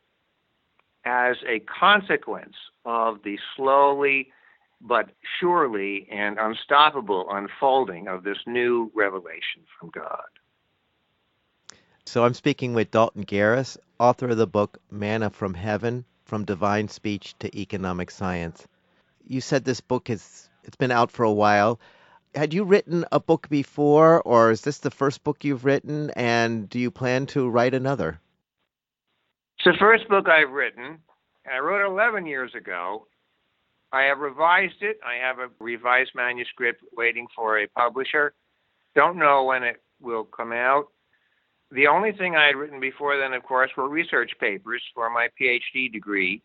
as 1.06 1.38
a 1.48 1.60
consequence 1.60 2.56
of 2.88 3.22
the 3.24 3.38
slowly 3.56 4.32
but 4.80 5.10
surely 5.40 6.08
and 6.10 6.38
unstoppable 6.40 7.28
unfolding 7.30 8.08
of 8.08 8.24
this 8.24 8.38
new 8.48 8.90
revelation 8.96 9.64
from 9.78 9.90
God. 9.90 10.24
So 12.06 12.24
I'm 12.24 12.34
speaking 12.34 12.74
with 12.74 12.92
Dalton 12.92 13.26
Garis, 13.26 13.78
author 14.00 14.30
of 14.30 14.38
the 14.38 14.48
book 14.48 14.78
Manna 14.90 15.30
from 15.30 15.54
Heaven 15.54 16.06
From 16.24 16.46
Divine 16.46 16.88
Speech 16.88 17.36
to 17.40 17.60
Economic 17.60 18.10
Science. 18.10 18.66
You 19.26 19.42
said 19.42 19.66
this 19.66 19.82
book 19.82 20.10
is 20.10 20.50
it's 20.64 20.78
been 20.78 20.92
out 20.92 21.12
for 21.12 21.24
a 21.24 21.32
while. 21.32 21.80
Had 22.34 22.54
you 22.54 22.64
written 22.64 23.04
a 23.12 23.20
book 23.20 23.50
before 23.50 24.22
or 24.22 24.52
is 24.52 24.62
this 24.62 24.78
the 24.78 24.92
first 24.92 25.24
book 25.24 25.44
you've 25.44 25.66
written 25.66 26.12
and 26.12 26.70
do 26.70 26.80
you 26.80 26.92
plan 26.92 27.26
to 27.28 27.50
write 27.50 27.74
another? 27.74 28.22
It's 29.58 29.66
the 29.66 29.78
first 29.78 30.08
book 30.08 30.30
I've 30.30 30.52
written. 30.52 31.00
I 31.52 31.60
wrote 31.60 31.86
it 31.86 31.90
11 31.90 32.26
years 32.26 32.54
ago. 32.56 33.08
I 33.92 34.04
have 34.04 34.20
revised 34.20 34.82
it. 34.82 35.00
I 35.06 35.16
have 35.26 35.40
a 35.40 35.50
revised 35.60 36.12
manuscript 36.14 36.84
waiting 36.96 37.28
for 37.36 37.60
a 37.60 37.68
publisher. 37.68 38.34
Don't 38.96 39.18
know 39.18 39.44
when 39.46 39.64
it 39.64 39.82
will 40.02 40.26
come 40.26 40.52
out. 40.52 40.88
The 41.72 41.88
only 41.88 42.12
thing 42.12 42.36
I 42.36 42.48
had 42.48 42.56
written 42.56 42.80
before 42.80 43.18
then, 43.18 43.34
of 43.34 43.44
course, 43.44 43.72
were 43.76 43.90
research 43.90 44.32
papers 44.40 44.82
for 44.94 45.10
my 45.10 45.30
PhD 45.40 45.92
degree 45.92 46.42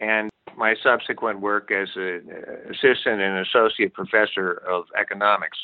and 0.00 0.30
my 0.56 0.74
subsequent 0.82 1.40
work 1.40 1.70
as 1.70 1.88
an 1.96 2.28
uh, 2.30 2.70
assistant 2.70 3.20
and 3.20 3.46
associate 3.46 3.94
professor 3.94 4.52
of 4.52 4.84
economics 4.98 5.58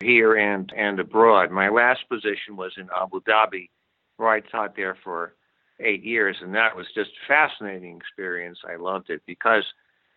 here 0.00 0.34
and, 0.36 0.72
and 0.76 1.00
abroad. 1.00 1.50
My 1.50 1.68
last 1.68 2.08
position 2.08 2.56
was 2.56 2.72
in 2.76 2.88
Abu 2.94 3.20
Dhabi, 3.22 3.70
where 4.16 4.28
I 4.28 4.40
taught 4.40 4.76
there 4.76 4.96
for 5.02 5.34
eight 5.80 6.04
years, 6.04 6.36
and 6.40 6.54
that 6.54 6.76
was 6.76 6.86
just 6.94 7.10
a 7.10 7.28
fascinating 7.28 7.96
experience. 7.96 8.58
I 8.68 8.76
loved 8.76 9.10
it 9.10 9.22
because 9.26 9.64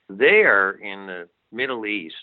there 0.09 0.71
in 0.71 1.07
the 1.07 1.27
Middle 1.51 1.85
East, 1.85 2.15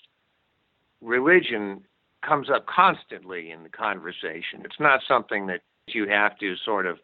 religion 1.01 1.85
comes 2.27 2.49
up 2.51 2.67
constantly 2.67 3.51
in 3.51 3.63
the 3.63 3.69
conversation. 3.69 4.63
It's 4.65 4.81
not 4.81 5.01
something 5.07 5.47
that 5.47 5.61
you 5.89 6.09
have 6.09 6.39
to 6.39 6.55
sort 6.65 6.87
of 6.87 6.99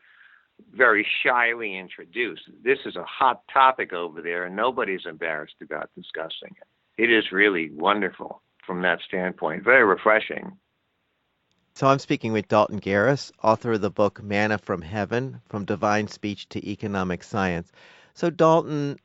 very 0.75 1.07
shyly 1.23 1.77
introduce. 1.77 2.41
This 2.63 2.79
is 2.85 2.97
a 2.97 3.05
hot 3.05 3.43
topic 3.53 3.93
over 3.93 4.23
there, 4.23 4.45
and 4.45 4.57
nobody's 4.57 5.07
embarrassed 5.07 5.57
about 5.63 5.91
discussing 5.95 6.55
it. 6.61 7.03
It 7.03 7.11
is 7.11 7.33
really 7.33 7.71
wonderful 7.71 8.43
from 8.67 8.83
that 8.83 9.01
standpoint, 9.07 9.65
very 9.65 9.85
refreshing. 9.85 10.57
So 11.75 11.87
I'm 11.87 11.99
speaking 11.99 12.33
with 12.33 12.49
Dalton 12.49 12.81
Garis, 12.81 13.33
author 13.43 13.73
of 13.73 13.81
the 13.81 13.91
book 13.91 14.23
Manna 14.23 14.59
from 14.59 14.83
Heaven 14.83 15.41
From 15.49 15.65
Divine 15.65 16.09
Speech 16.09 16.49
to 16.51 16.69
Economic 16.69 17.23
Science. 17.23 17.73
So, 18.15 18.29
Dalton, 18.29 18.99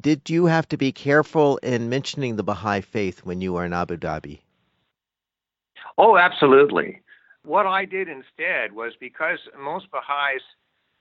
did 0.00 0.30
you 0.30 0.46
have 0.46 0.68
to 0.68 0.76
be 0.76 0.92
careful 0.92 1.58
in 1.58 1.90
mentioning 1.90 2.36
the 2.36 2.42
Baha'i 2.42 2.80
faith 2.80 3.24
when 3.24 3.40
you 3.40 3.52
were 3.52 3.64
in 3.64 3.72
Abu 3.72 3.96
Dhabi? 3.96 4.40
Oh, 5.98 6.16
absolutely. 6.16 7.02
What 7.44 7.66
I 7.66 7.84
did 7.84 8.08
instead 8.08 8.72
was 8.72 8.92
because 8.98 9.38
most 9.60 9.90
Baha'is 9.90 10.42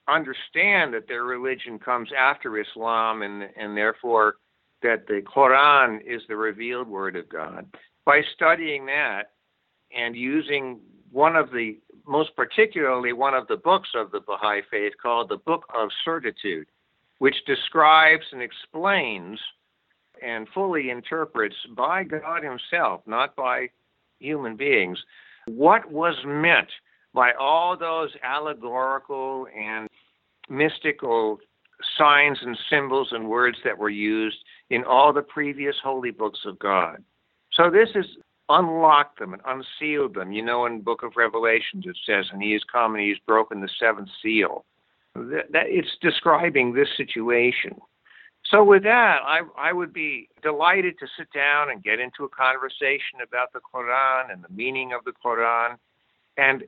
understand 0.08 0.94
that 0.94 1.08
their 1.08 1.24
religion 1.24 1.80
comes 1.80 2.10
after 2.18 2.60
Islam 2.60 3.22
and, 3.22 3.44
and 3.56 3.78
therefore 3.78 4.36
that 4.82 5.08
the 5.08 5.22
Quran 5.22 6.02
is 6.06 6.22
the 6.28 6.36
revealed 6.36 6.88
word 6.88 7.16
of 7.16 7.30
God. 7.30 7.68
By 8.06 8.22
studying 8.36 8.88
that 8.88 9.32
and 9.96 10.16
using 10.16 10.80
one 11.12 11.36
of 11.36 11.52
the, 11.52 11.78
most 12.08 12.36
particularly 12.36 13.14
one 13.14 13.34
of 13.34 13.48
the 13.48 13.58
books 13.58 13.90
of 13.96 14.12
the 14.12 14.22
Baha'i 14.22 14.62
faith 14.70 14.94
called 15.02 15.30
the 15.30 15.38
Book 15.38 15.66
of 15.76 15.90
Certitude, 16.06 16.68
which 17.20 17.36
describes 17.46 18.24
and 18.32 18.42
explains 18.42 19.40
and 20.24 20.48
fully 20.54 20.90
interprets 20.90 21.56
by 21.76 22.04
God 22.04 22.44
Himself, 22.44 23.02
not 23.06 23.36
by 23.36 23.70
human 24.20 24.56
beings, 24.56 25.00
what 25.48 25.92
was 25.92 26.16
meant 26.26 26.70
by 27.14 27.32
all 27.34 27.76
those 27.76 28.12
allegorical 28.24 29.48
and 29.58 29.90
mystical 30.50 31.40
signs 31.98 32.38
and 32.42 32.58
symbols 32.70 33.10
and 33.12 33.28
words 33.28 33.58
that 33.64 33.78
were 33.78 33.90
used 33.90 34.38
in 34.70 34.84
all 34.84 35.12
the 35.12 35.22
previous 35.22 35.76
holy 35.84 36.12
books 36.12 36.40
of 36.46 36.60
God. 36.60 37.04
So 37.54 37.70
this 37.70 37.90
is 37.96 38.06
unlocked 38.52 39.20
them 39.20 39.34
and 39.34 39.42
unsealed 39.46 40.16
them. 40.16 40.32
You 40.32 40.44
know, 40.44 40.66
in 40.66 40.82
Book 40.82 41.04
of 41.04 41.14
Revelations 41.16 41.86
it 41.86 41.98
says, 42.06 42.30
"And 42.32 42.42
He 42.42 42.54
has 42.54 42.64
come 42.64 42.96
and 42.96 43.04
He 43.04 43.10
has 43.10 43.20
broken 43.20 43.62
the 43.62 43.70
seventh 43.80 44.10
seal." 44.22 44.66
That, 45.16 45.52
that 45.52 45.66
it's 45.68 45.98
describing 46.02 46.74
this 46.74 46.88
situation. 46.96 47.80
So 48.46 48.64
with 48.64 48.84
that, 48.84 49.20
I 49.24 49.42
I 49.58 49.74
would 49.74 49.94
be 49.94 50.30
delighted 50.42 50.98
to 51.00 51.08
sit 51.18 51.32
down 51.34 51.70
and 51.70 51.84
get 51.84 52.00
into 52.00 52.24
a 52.24 52.30
conversation 52.30 53.20
about 53.24 53.54
the 53.54 53.60
Quran 53.60 54.32
and 54.32 54.44
the 54.44 54.54
meaning 54.54 54.94
of 54.94 55.04
the 55.04 55.14
Quran. 55.24 55.78
And 56.38 56.64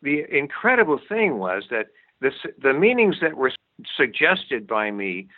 the 0.00 0.24
incredible 0.30 1.00
thing 1.08 1.38
was 1.38 1.64
that 1.70 1.86
the 2.20 2.72
meanings 2.72 3.16
that 3.20 3.36
were 3.36 3.52
suggested 3.96 4.66
by 4.66 4.90
me 4.90 5.28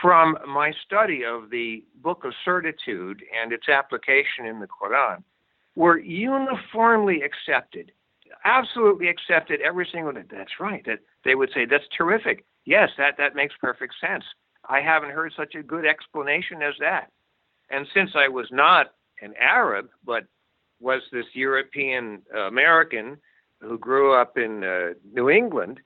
from 0.00 0.36
my 0.46 0.72
study 0.84 1.24
of 1.24 1.50
the 1.50 1.84
Book 2.02 2.24
of 2.24 2.32
Certitude 2.44 3.22
and 3.40 3.52
its 3.52 3.68
application 3.68 4.46
in 4.46 4.60
the 4.60 4.66
Quran 4.66 5.22
were 5.76 5.98
uniformly 5.98 7.22
accepted, 7.22 7.92
absolutely 8.44 9.08
accepted 9.08 9.60
every 9.60 9.88
single 9.90 10.12
day. 10.12 10.22
That's 10.30 10.60
right. 10.60 10.84
That 10.86 11.00
they 11.24 11.34
would 11.34 11.50
say 11.54 11.64
that's 11.64 11.84
terrific. 11.96 12.44
Yes, 12.64 12.90
that 12.98 13.16
that 13.18 13.34
makes 13.34 13.54
perfect 13.60 13.94
sense. 14.00 14.24
I 14.68 14.80
haven't 14.80 15.10
heard 15.10 15.32
such 15.36 15.54
a 15.54 15.62
good 15.62 15.84
explanation 15.86 16.62
as 16.62 16.74
that. 16.80 17.10
And 17.70 17.86
since 17.94 18.10
I 18.14 18.28
was 18.28 18.46
not 18.50 18.92
an 19.20 19.34
Arab, 19.38 19.88
but 20.04 20.24
was 20.80 21.02
this 21.12 21.26
European 21.34 22.22
American 22.34 23.18
who 23.60 23.78
grew 23.78 24.14
up 24.14 24.36
in 24.36 24.64
uh, 24.64 24.90
New 25.12 25.30
England, 25.30 25.80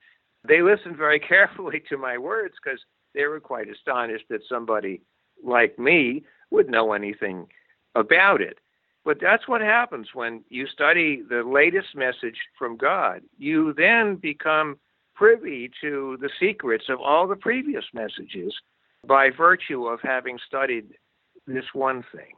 they 0.47 0.61
listened 0.61 0.97
very 0.97 1.19
carefully 1.33 1.81
to 1.89 1.97
my 1.97 2.17
words 2.17 2.55
because 2.63 2.79
they 3.13 3.25
were 3.25 3.39
quite 3.39 3.69
astonished 3.69 4.25
that 4.29 4.41
somebody 4.47 5.01
like 5.43 5.79
me 5.79 6.23
would 6.51 6.69
know 6.69 6.93
anything 6.93 7.47
about 7.95 8.41
it. 8.41 8.59
But 9.05 9.19
that's 9.21 9.47
what 9.47 9.61
happens 9.61 10.09
when 10.13 10.43
you 10.49 10.67
study 10.67 11.21
the 11.27 11.43
latest 11.43 11.95
message 11.95 12.37
from 12.57 12.77
God. 12.77 13.21
You 13.37 13.73
then 13.73 14.15
become 14.15 14.77
privy 15.15 15.71
to 15.81 16.17
the 16.21 16.29
secrets 16.39 16.85
of 16.89 16.99
all 16.99 17.27
the 17.27 17.35
previous 17.35 17.85
messages 17.93 18.53
by 19.05 19.29
virtue 19.29 19.85
of 19.85 19.99
having 20.01 20.37
studied 20.45 20.85
this 21.47 21.65
one 21.73 22.03
thing. 22.13 22.35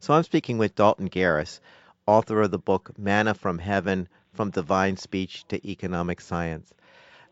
So 0.00 0.12
I'm 0.12 0.22
speaking 0.22 0.58
with 0.58 0.74
Dalton 0.74 1.08
Garis, 1.08 1.60
author 2.06 2.42
of 2.42 2.50
the 2.50 2.58
book 2.58 2.92
Manna 2.98 3.34
from 3.34 3.58
Heaven 3.58 4.08
From 4.32 4.50
Divine 4.50 4.96
Speech 4.96 5.46
to 5.48 5.66
Economic 5.66 6.20
Science. 6.20 6.72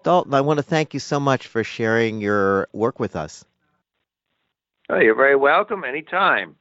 Dalton, 0.02 0.34
I 0.34 0.40
want 0.40 0.58
to 0.58 0.62
thank 0.62 0.94
you 0.94 1.00
so 1.00 1.20
much 1.20 1.46
for 1.46 1.62
sharing 1.64 2.20
your 2.20 2.68
work 2.72 2.98
with 2.98 3.14
us. 3.14 3.44
Oh, 4.88 4.98
you're 4.98 5.14
very 5.14 5.36
welcome 5.36 5.84
anytime. 5.84 6.56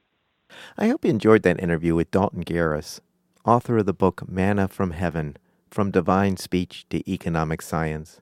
I 0.76 0.88
hope 0.88 1.04
you 1.04 1.10
enjoyed 1.10 1.42
that 1.42 1.62
interview 1.62 1.94
with 1.94 2.10
Dalton 2.10 2.44
Garis, 2.44 3.00
author 3.44 3.78
of 3.78 3.86
the 3.86 3.92
book 3.92 4.28
Manna 4.28 4.68
from 4.68 4.92
Heaven 4.92 5.36
From 5.70 5.90
Divine 5.90 6.36
Speech 6.36 6.86
to 6.90 7.10
Economic 7.10 7.62
Science. 7.62 8.20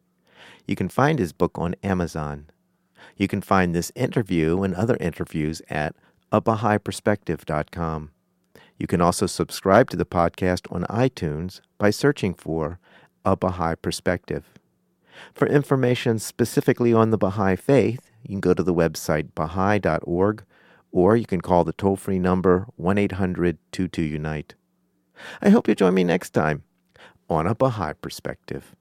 You 0.66 0.76
can 0.76 0.88
find 0.88 1.18
his 1.18 1.32
book 1.32 1.58
on 1.58 1.74
Amazon. 1.82 2.46
You 3.16 3.28
can 3.28 3.40
find 3.40 3.74
this 3.74 3.92
interview 3.94 4.62
and 4.62 4.74
other 4.74 4.96
interviews 5.00 5.62
at 5.68 5.94
abahaiperspective.com. 6.32 8.10
You 8.78 8.86
can 8.86 9.00
also 9.00 9.26
subscribe 9.26 9.90
to 9.90 9.96
the 9.96 10.06
podcast 10.06 10.72
on 10.72 10.84
iTunes 10.84 11.60
by 11.76 11.90
searching 11.90 12.34
for 12.34 12.78
A 13.24 13.36
Baha'i 13.36 13.74
Perspective. 13.74 14.44
For 15.34 15.46
information 15.46 16.18
specifically 16.18 16.92
on 16.94 17.10
the 17.10 17.18
Baha'i 17.18 17.56
Faith, 17.56 18.10
you 18.22 18.28
can 18.30 18.40
go 18.40 18.54
to 18.54 18.62
the 18.62 18.74
website 18.74 19.34
baha'i.org 19.34 20.44
or 20.92 21.16
you 21.16 21.26
can 21.26 21.40
call 21.40 21.64
the 21.64 21.72
toll 21.72 21.96
free 21.96 22.18
number 22.18 22.66
1 22.76 22.98
800 22.98 23.58
22 23.72 24.02
Unite. 24.02 24.54
I 25.42 25.50
hope 25.50 25.68
you 25.68 25.74
join 25.74 25.94
me 25.94 26.04
next 26.04 26.30
time 26.30 26.64
on 27.28 27.46
A 27.46 27.54
Baha'i 27.54 27.94
Perspective. 27.94 28.74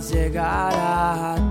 Llegará 0.00 1.34
a 1.34 1.47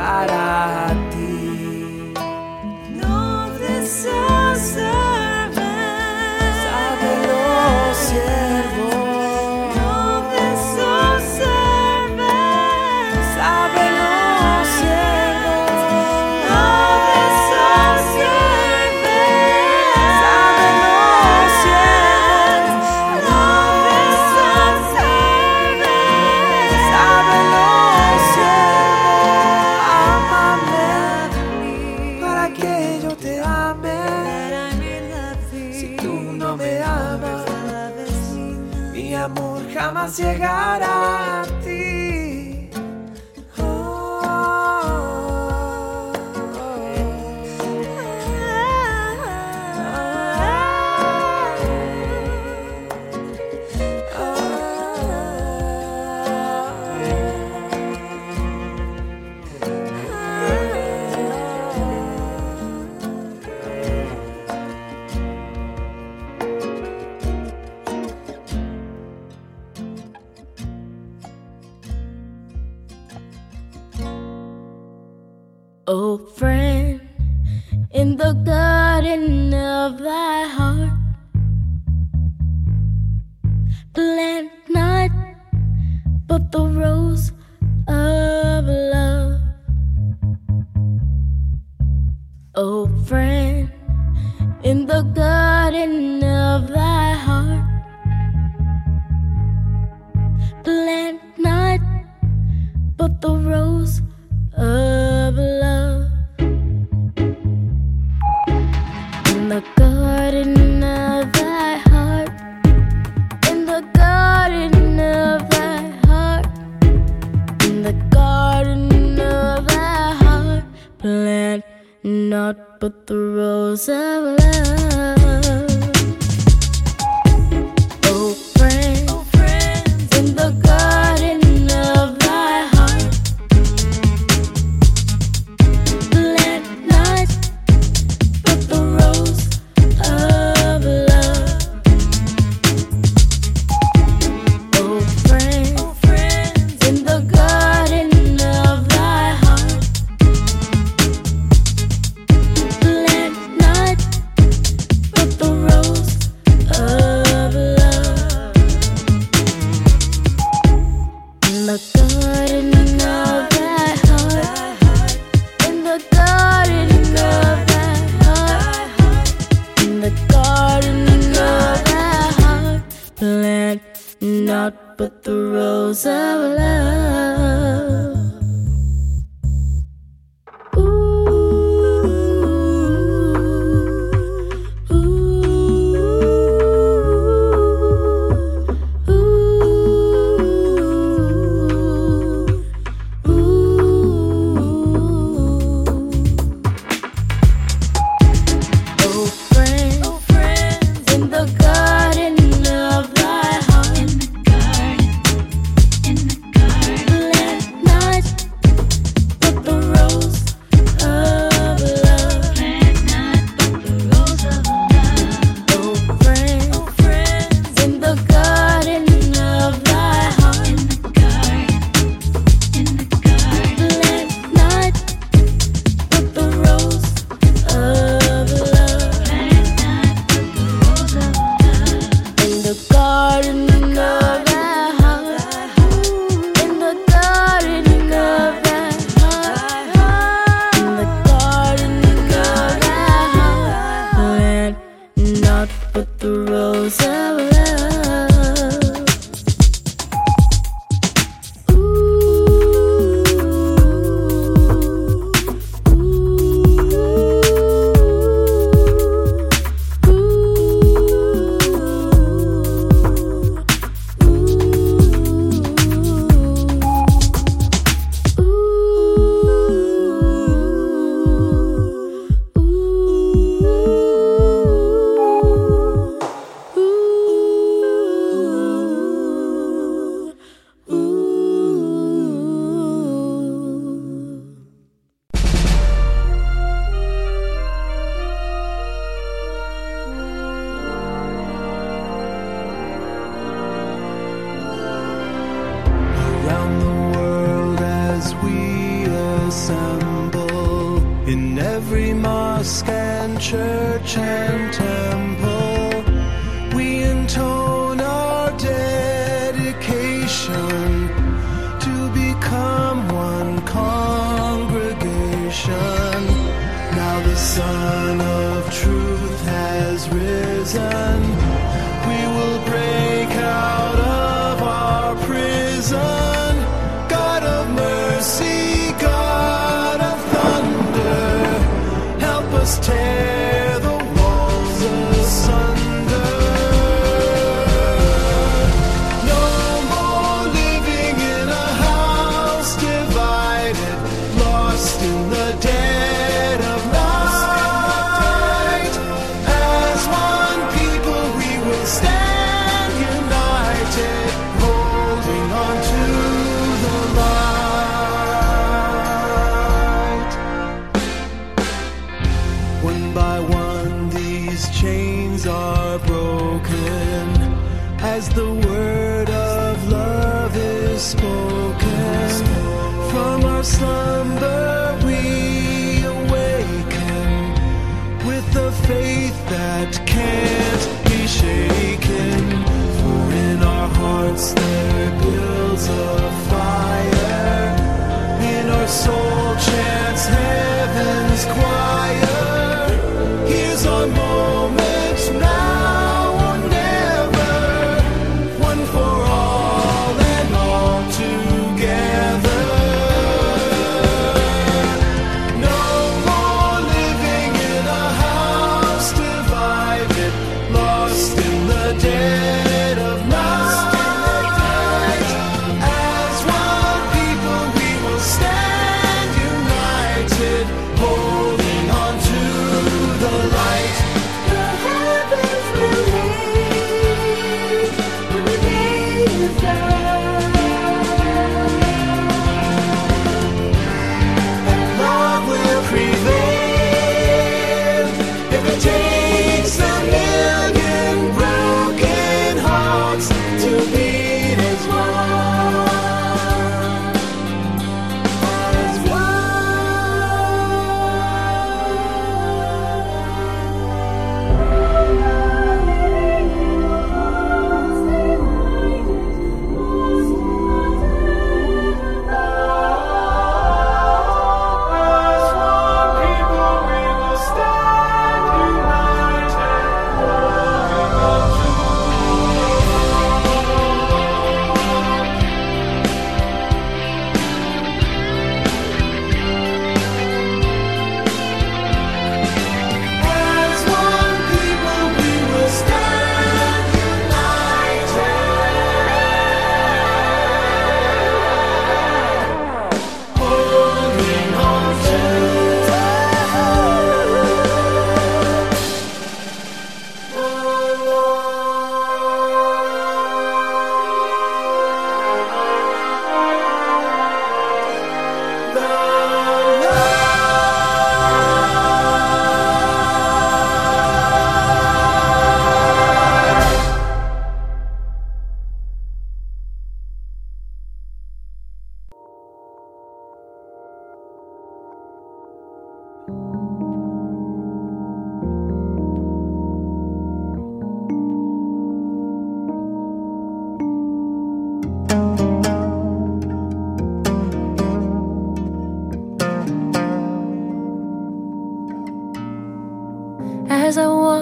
llegar 0.00 0.30
a 0.30 1.10
ti. 1.10 2.12
No 2.94 3.50
deshacer. 3.58 5.09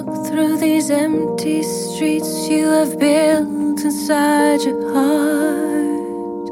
walk 0.05 0.26
through 0.26 0.57
these 0.57 0.90
empty 0.90 1.62
streets 1.62 2.49
you 2.49 2.66
have 2.68 2.99
built 2.99 3.80
inside 3.80 4.61
your 4.62 4.92
heart. 4.92 6.49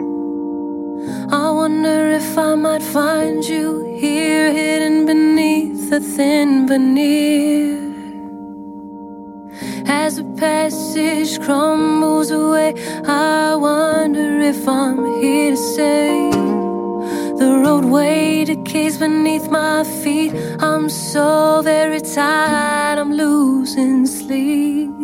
I 1.33 1.51
wonder 1.51 2.11
if 2.11 2.39
I 2.39 2.55
might 2.55 2.83
find 2.83 3.45
you 3.45 3.85
here, 4.01 4.53
hidden 4.53 5.07
beneath 5.07 5.93
a 5.93 6.01
thin 6.01 6.67
veneer. 6.67 7.85
As 9.87 10.17
the 10.17 10.25
passage 10.37 11.41
crumbles 11.41 12.31
away, 12.31 12.75
I 13.07 13.55
wonder 13.55 14.41
if 14.41 14.69
I'm 14.69 14.99
here 15.21 15.53
to 15.53 15.57
say 15.57 16.31
The 17.41 17.51
roadway 17.65 18.45
to 18.47 18.56
beneath 18.99 19.51
my 19.51 19.85
feet. 19.85 20.33
I'm 20.61 20.89
so 20.89 21.63
very 21.63 22.01
tired, 22.01 22.99
I'm 22.99 23.13
losing 23.13 24.07
sleep. 24.07 24.96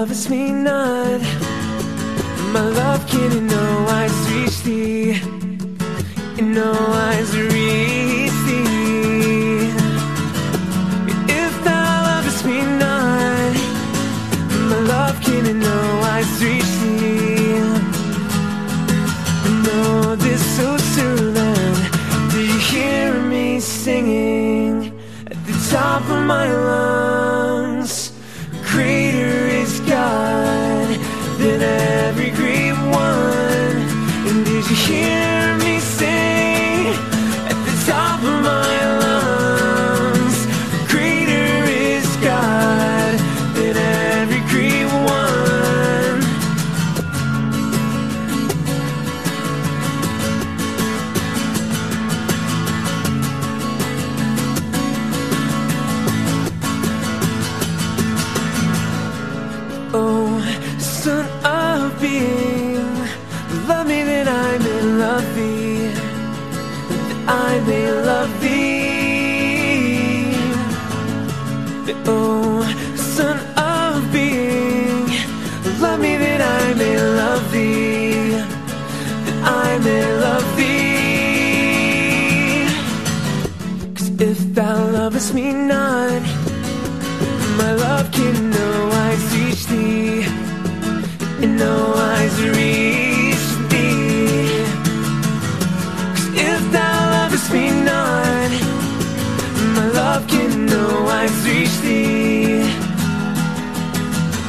covers 0.00 0.30
me 0.30 0.50
not. 0.50 1.20
My 2.54 2.66
love, 2.80 3.06
can 3.06 3.30
you 3.32 3.42
know 3.42 3.86
I 4.02 4.06
reach 4.30 4.62
thee. 4.62 5.20
You 6.38 6.46
know 6.56 6.72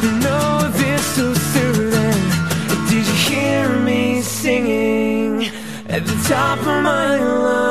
know 0.10 0.70
this 0.74 1.18
Did 2.90 3.06
you 3.06 3.14
hear 3.30 3.70
me 3.80 4.22
singing 4.22 5.46
At 5.90 6.06
the 6.06 6.18
top 6.28 6.60
of 6.60 6.84
my 6.84 7.18
lungs? 7.18 7.71